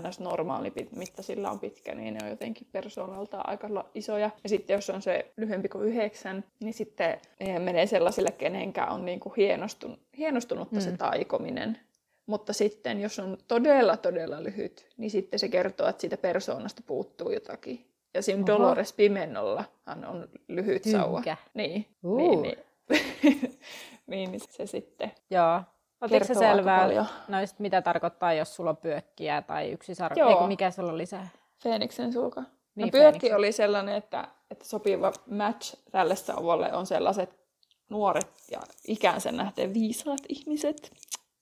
[0.00, 0.20] ns.
[0.20, 4.30] normaali mitta sillä on pitkä, niin ne on jotenkin persoonaltaan aika isoja.
[4.42, 9.04] Ja sitten jos on se lyhyempi kuin yhdeksän, niin sitten ne menee sellaisille, kenenkään on
[9.04, 10.98] niinku hienostunut, hienostunutta se Mm.
[10.98, 11.78] taikominen.
[12.26, 17.30] Mutta sitten, jos on todella, todella lyhyt, niin sitten se kertoo, että siitä persoonasta puuttuu
[17.30, 17.86] jotakin.
[18.14, 18.46] Ja siinä Oho.
[18.46, 19.64] Dolores Pimennolla
[20.06, 21.16] on lyhyt sauva.
[21.16, 21.36] Tynkä.
[21.54, 22.16] Niin, Uu.
[22.42, 22.58] niin, niin.
[24.06, 25.12] niin, niin se sitten.
[25.30, 25.62] Joo.
[26.02, 30.20] Oletko se selvää noista, mitä tarkoittaa, jos sulla on pyökkiä tai yksi sarvi?
[30.20, 30.30] Joo.
[30.30, 31.28] Eiku, mikä sulla on lisää?
[31.62, 32.40] Feeniksen sulka.
[32.40, 33.36] Niin, Niin, no pyökki Feeniksen.
[33.36, 37.42] oli sellainen, että, että sopiva match tälle sauvalle on sellaiset
[37.88, 40.92] nuoret ja ikäänsä nähden viisaat ihmiset.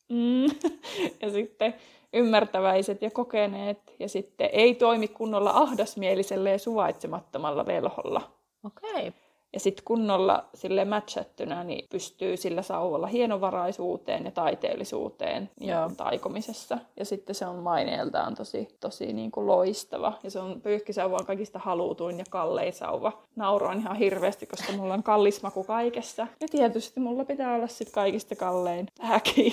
[0.08, 0.44] Mm.
[1.22, 1.74] ja sitten
[2.12, 3.78] ymmärtäväiset ja kokeneet.
[3.98, 8.30] Ja sitten ei toimi kunnolla ahdasmieliselle ja suvaitsemattomalla velholla.
[8.64, 8.90] Okei.
[8.90, 9.12] Okay.
[9.52, 16.78] Ja sitten kunnolla sille matchattuna niin pystyy sillä sauvalla hienovaraisuuteen ja taiteellisuuteen ja taikomisessa.
[16.96, 20.12] Ja sitten se on maineeltaan tosi, tosi niin kuin loistava.
[20.22, 23.22] Ja se on pyyhkisauva on kaikista halutuin ja kallein sauva.
[23.36, 26.26] Nauroin ihan hirveästi, koska mulla on kallis maku kaikessa.
[26.40, 29.52] Ja tietysti mulla pitää olla sitten kaikista kallein tämäkin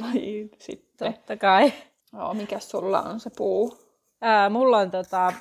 [0.00, 1.14] laji sitten.
[1.14, 1.72] Totta kai.
[2.12, 3.78] Joo, mikä sulla on se puu?
[4.20, 5.32] Ää, mulla on tota,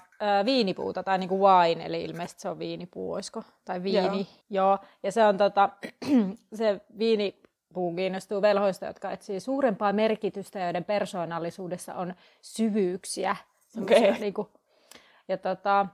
[0.45, 3.43] viinipuuta, tai niinku wine, eli ilmeisesti se on viinipuu, oisko?
[3.65, 4.67] Tai viini, joo.
[4.67, 4.77] joo.
[5.03, 5.69] Ja se on tota,
[6.53, 13.35] se viinipuu kiinnostuu velhoista, jotka etsii suurempaa merkitystä, joiden persoonallisuudessa on syvyyksiä.
[13.81, 14.11] Okei.
[14.19, 14.49] Niinku,
[15.27, 15.85] ja tota,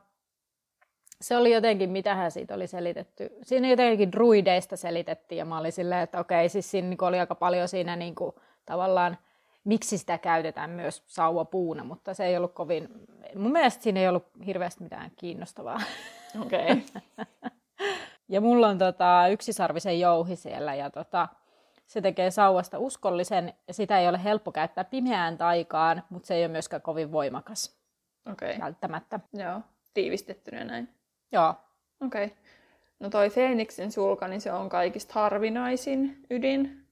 [1.21, 3.29] se oli jotenkin, mitähän siitä oli selitetty.
[3.41, 7.35] Siinä jotenkin druideista selitettiin, ja mä olin silleen, että okei, siis siinä niinku oli aika
[7.35, 9.17] paljon siinä niinku, tavallaan,
[9.63, 12.89] miksi sitä käytetään myös sauvapuuna, mutta se ei ollut kovin,
[13.35, 15.81] mun mielestä siinä ei ollut hirveästi mitään kiinnostavaa.
[16.41, 16.71] Okei.
[16.71, 17.25] Okay.
[18.29, 21.27] Ja mulla on tota, yksisarvisen jouhi siellä ja tota,
[21.87, 26.43] se tekee sauvasta uskollisen ja sitä ei ole helppo käyttää pimeään taikaan, mutta se ei
[26.43, 27.79] ole myöskään kovin voimakas
[28.31, 28.49] Okei.
[28.49, 28.65] Okay.
[28.65, 29.19] välttämättä.
[29.33, 29.61] Joo.
[29.93, 30.89] Tiivistettynä näin.
[31.31, 31.55] Joo,
[32.05, 32.25] Okei.
[32.25, 32.37] Okay.
[32.99, 36.87] No toi Feeniksen sulka, niin se on kaikista harvinaisin ydin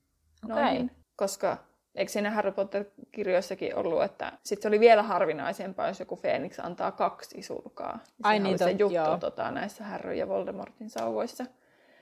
[0.45, 0.55] Okei.
[0.55, 0.91] noihin.
[1.15, 1.57] Koska
[1.97, 6.91] eikö siinä Harry Potter-kirjoissakin ollut, että sit se oli vielä harvinaisempaa, jos joku Feenix antaa
[6.91, 7.99] kaksi sulkaa.
[8.23, 9.17] Ai niin, oli se juttu joo.
[9.17, 11.45] tota, näissä Harry ja Voldemortin sauvoissa.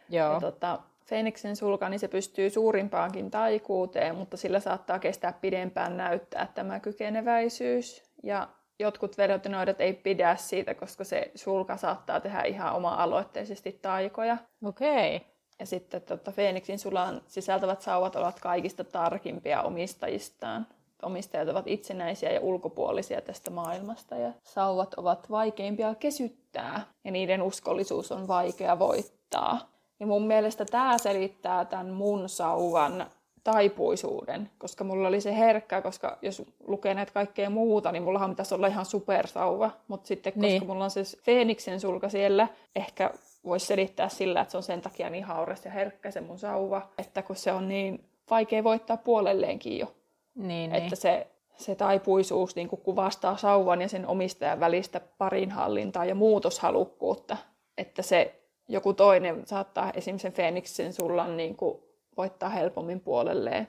[0.09, 0.33] joo.
[0.33, 6.47] Ja tota, Feeniksen sulka, niin se pystyy suurimpaankin taikuuteen, mutta sillä saattaa kestää pidempään näyttää
[6.55, 8.03] tämä kykeneväisyys.
[8.23, 8.47] Ja
[8.79, 14.37] jotkut vedotinoidat ei pidä siitä, koska se sulka saattaa tehdä ihan oma-aloitteisesti taikoja.
[14.65, 15.34] Okei.
[15.59, 20.67] Ja sitten tota, Feeniksin sulan sisältävät sauvat ovat kaikista tarkimpia omistajistaan.
[21.03, 28.11] Omistajat ovat itsenäisiä ja ulkopuolisia tästä maailmasta ja sauvat ovat vaikeimpia kesyttää ja niiden uskollisuus
[28.11, 29.59] on vaikea voittaa.
[29.99, 33.05] Ja mun mielestä tämä selittää tämän mun sauvan
[33.45, 38.55] taipuisuuden, koska mulla oli se herkkä, koska jos lukee näitä kaikkea muuta, niin mullahan pitäisi
[38.55, 39.71] olla ihan supersauva.
[39.87, 40.67] Mutta sitten koska Niin.
[40.67, 43.11] mulla on se Feeniksen sulka siellä, ehkä
[43.45, 46.81] voisi selittää sillä, että se on sen takia niin hauras ja herkkä se mun sauva,
[46.97, 49.95] että kun se on niin vaikea voittaa puolelleenkin jo.
[50.35, 50.73] Niin, niin.
[50.83, 57.37] Että se, se taipuisuus niin kuin kuvastaa sauvan ja sen omistajan välistä parinhallintaa ja muutoshalukkuutta.
[57.77, 58.35] Että se
[58.67, 61.77] joku toinen saattaa esimerkiksi sen Feeniksen sullan niin kuin
[62.17, 63.67] voittaa helpommin puolelleen,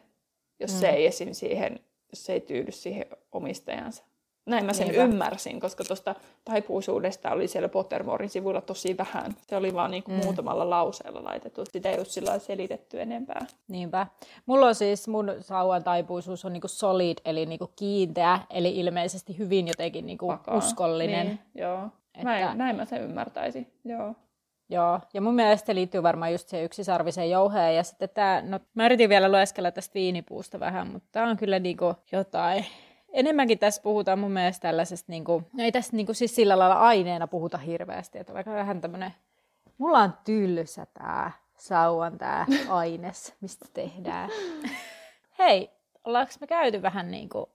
[0.60, 0.78] jos Mm.
[0.78, 1.28] se ei esim.
[1.32, 1.80] siihen,
[2.12, 4.04] jos se ei tyydy siihen omistajansa.
[4.46, 5.04] Näin mä sen Niinpä.
[5.04, 9.32] ymmärsin, koska tuosta taipuisuudesta oli siellä Pottermorin sivuilla tosi vähän.
[9.48, 10.24] Se oli vaan niin kuin Mm.
[10.24, 11.62] muutamalla lauseella laitettu.
[11.72, 13.46] Sitä ei ole sillä selitetty enempää.
[13.68, 14.06] Niinpä.
[14.46, 19.68] Mulla on siis, mun sauvan taipuisuus on niinku solid, eli niinku kiinteä, eli ilmeisesti hyvin
[19.68, 20.56] jotenkin niinku Vakaa.
[20.56, 21.26] uskollinen.
[21.26, 21.88] Niin, joo.
[22.14, 23.72] Että- Näin, näin mä sen ymmärtäisin.
[23.84, 24.14] Joo.
[24.68, 27.76] Joo, ja mun mielestä liittyy varmaan just se yksisarviseen jouheen.
[27.76, 31.58] Ja sitten tää, no mä yritin vielä lueskella tästä viinipuusta vähän, mutta tää on kyllä
[31.58, 32.66] niinku jotain.
[33.12, 37.26] Enemmänkin tässä puhutaan mun mielestä tällaisesta, niinku, no ei tässä niinku siis sillä lailla aineena
[37.26, 39.14] puhuta hirveästi, että vaikka vähän tämmönen,
[39.78, 44.30] mulla on tylsä tää sauvan tää aines, mistä tehdään.
[45.38, 45.70] Hei,
[46.04, 47.50] ollaanko me käyty vähän niinku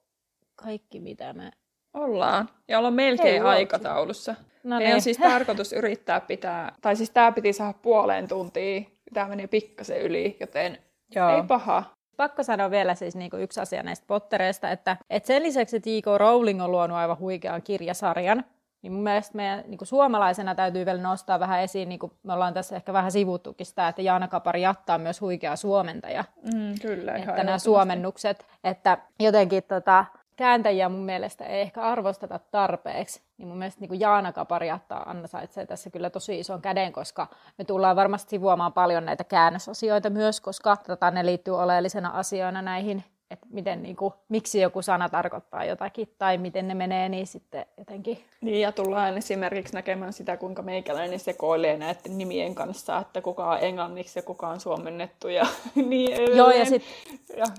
[0.55, 1.51] kaikki mitä me...
[1.93, 2.49] Ollaan.
[2.67, 3.57] Ja ollaan melkein luoksi.
[3.57, 4.35] aikataulussa.
[4.63, 5.01] No Meidän on niin.
[5.01, 8.87] siis tarkoitus yrittää pitää, tai siis tää piti saada puoleen tuntiin.
[9.13, 10.77] Tää menee pikkasen yli, joten
[11.15, 11.29] Joo.
[11.35, 11.83] ei paha.
[12.17, 16.05] Pakko sanoa vielä siis niinku yksi asia näistä Pottereista, että, että sen lisäksi, että J.K.
[16.17, 18.43] Rowling on luonut aivan huikean kirjasarjan,
[18.81, 22.53] niin mun mielestä meidän niin suomalaisena täytyy vielä nostaa vähän esiin, niin kuin me ollaan
[22.53, 26.23] tässä ehkä vähän sivuttukin sitä, että Jaana Kapari Jatta on myös huikea suomentaja.
[26.53, 30.05] Mm, kyllä, ihan että nämä suomennukset, että jotenkin tota,
[30.41, 35.89] kääntäjiä mun mielestä ei ehkä arvosteta tarpeeksi, niin mun mielestä niin Jaana Kapariatta ansaitsee tässä
[35.89, 37.27] kyllä tosi ison käden, koska
[37.57, 43.03] me tullaan varmasti sivuamaan paljon näitä käännösasioita myös, koska tota, ne liittyy oleellisena asioina näihin,
[43.31, 47.65] että miten, niin kuin, miksi joku sana tarkoittaa jotakin tai miten ne menee, niin sitten
[47.77, 53.49] jotenkin Niin, ja tullaan esimerkiksi näkemään sitä, kuinka meikäläinen sekoilee näiden nimien kanssa, että kuka
[53.49, 56.37] on englanniksi ja kuka on suomennettu ja niin edelleen.
[56.37, 56.93] Joo, ja sitten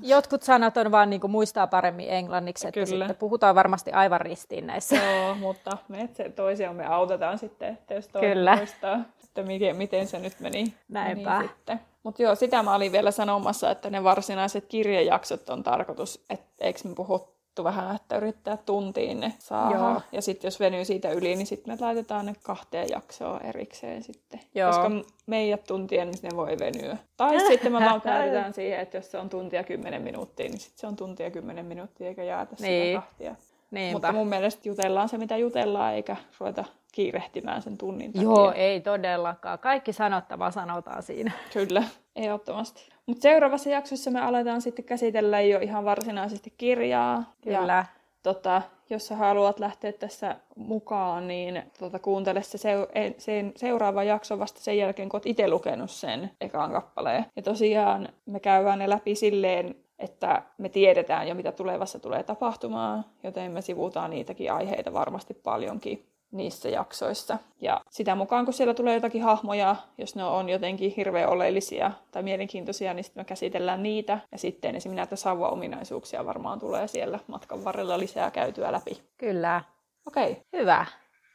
[0.02, 3.06] jotkut sanat on vaan niin kuin muistaa paremmin englanniksi, että Kyllä.
[3.06, 4.96] sitten puhutaan varmasti aivan ristiin näissä.
[4.96, 9.00] joo, mutta me se toisiaan me autetaan sitten, että jos toinen muistaa,
[9.32, 10.74] että miten, miten se nyt meni.
[10.88, 11.30] Näinpä.
[11.38, 11.80] meni sitten.
[12.02, 16.80] Mutta joo, sitä mä olin vielä sanomassa, että ne varsinaiset kirjajaksot on tarkoitus, että eikö
[16.88, 19.76] me puhuttu vähän, että yrittää tuntiin ne saada.
[19.76, 20.00] Joo.
[20.12, 24.40] Ja sitten jos venyy siitä yli, niin sitten me laitetaan ne kahteen jaksoon erikseen sitten.
[24.54, 24.70] Joo.
[24.70, 24.90] Koska
[25.26, 26.96] meidät tuntien, niin ne voi venyä.
[27.16, 30.80] Tai sitten me vaan päätetään siihen, että jos se on tuntia kymmenen minuuttia, niin sitten
[30.80, 32.86] se on tuntia kymmenen minuuttia, eikä jaeta niin.
[32.86, 33.51] sitä kahtia.
[33.72, 33.92] Niinpä.
[33.92, 38.22] Mutta mun mielestä jutellaan se, mitä jutellaan, eikä ruveta kiirehtimään sen tunnin takia.
[38.22, 39.58] Joo, ei todellakaan.
[39.58, 41.32] Kaikki sanottava sanotaan siinä.
[41.52, 41.82] Kyllä,
[42.16, 42.88] ehdottomasti.
[43.06, 47.32] Mutta seuraavassa jaksossa me aletaan sitten käsitellä jo ihan varsinaisesti kirjaa.
[47.44, 47.56] Kyllä.
[47.72, 47.84] Ja,
[48.22, 54.38] tota, jos sä haluat lähteä tässä mukaan, niin tota, kuuntele se seu- sen seuraava jakso
[54.38, 57.26] vasta sen jälkeen, kun oot itse lukenut sen ekaan kappaleen.
[57.36, 63.04] Ja tosiaan me käydään ne läpi silleen, että me tiedetään jo, mitä tulevassa tulee tapahtumaan,
[63.22, 67.38] joten me sivutaan niitäkin aiheita varmasti paljonkin niissä jaksoissa.
[67.60, 72.22] Ja sitä mukaan, kun siellä tulee jotakin hahmoja, jos ne on jotenkin hirveän oleellisia tai
[72.22, 74.18] mielenkiintoisia, niin sitten me käsitellään niitä.
[74.32, 79.02] Ja sitten esimerkiksi näitä sauva-ominaisuuksia varmaan tulee siellä matkan varrella lisää käytyä läpi.
[79.18, 79.62] Kyllä.
[80.06, 80.30] Okei.
[80.30, 80.44] Okay.
[80.52, 80.86] Hyvä.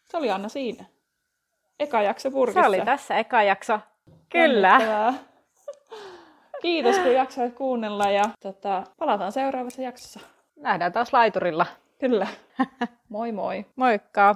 [0.04, 0.86] Se oli Anna siinä.
[1.80, 2.62] Eka jakso purkissa.
[2.62, 3.80] Se oli tässä eka jakso.
[4.30, 5.14] Kyllä.
[6.62, 10.20] Kiitos, kun jaksoit kuunnella ja tota, palataan seuraavassa jaksossa.
[10.56, 11.66] Nähdään taas laiturilla.
[12.00, 12.28] Kyllä.
[13.10, 13.66] moi moi.
[13.76, 14.36] Moikka.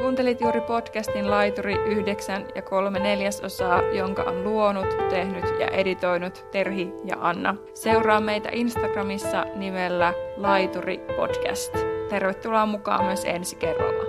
[0.00, 6.92] Kuuntelit juuri podcastin Laituri 9 ja 3 neljäsosaa, jonka on luonut, tehnyt ja editoinut Terhi
[7.04, 7.54] ja Anna.
[7.74, 12.01] Seuraa meitä Instagramissa nimellä Laituri Podcast.
[12.12, 14.04] Tervetuloa mukaan myös ensi kerralla.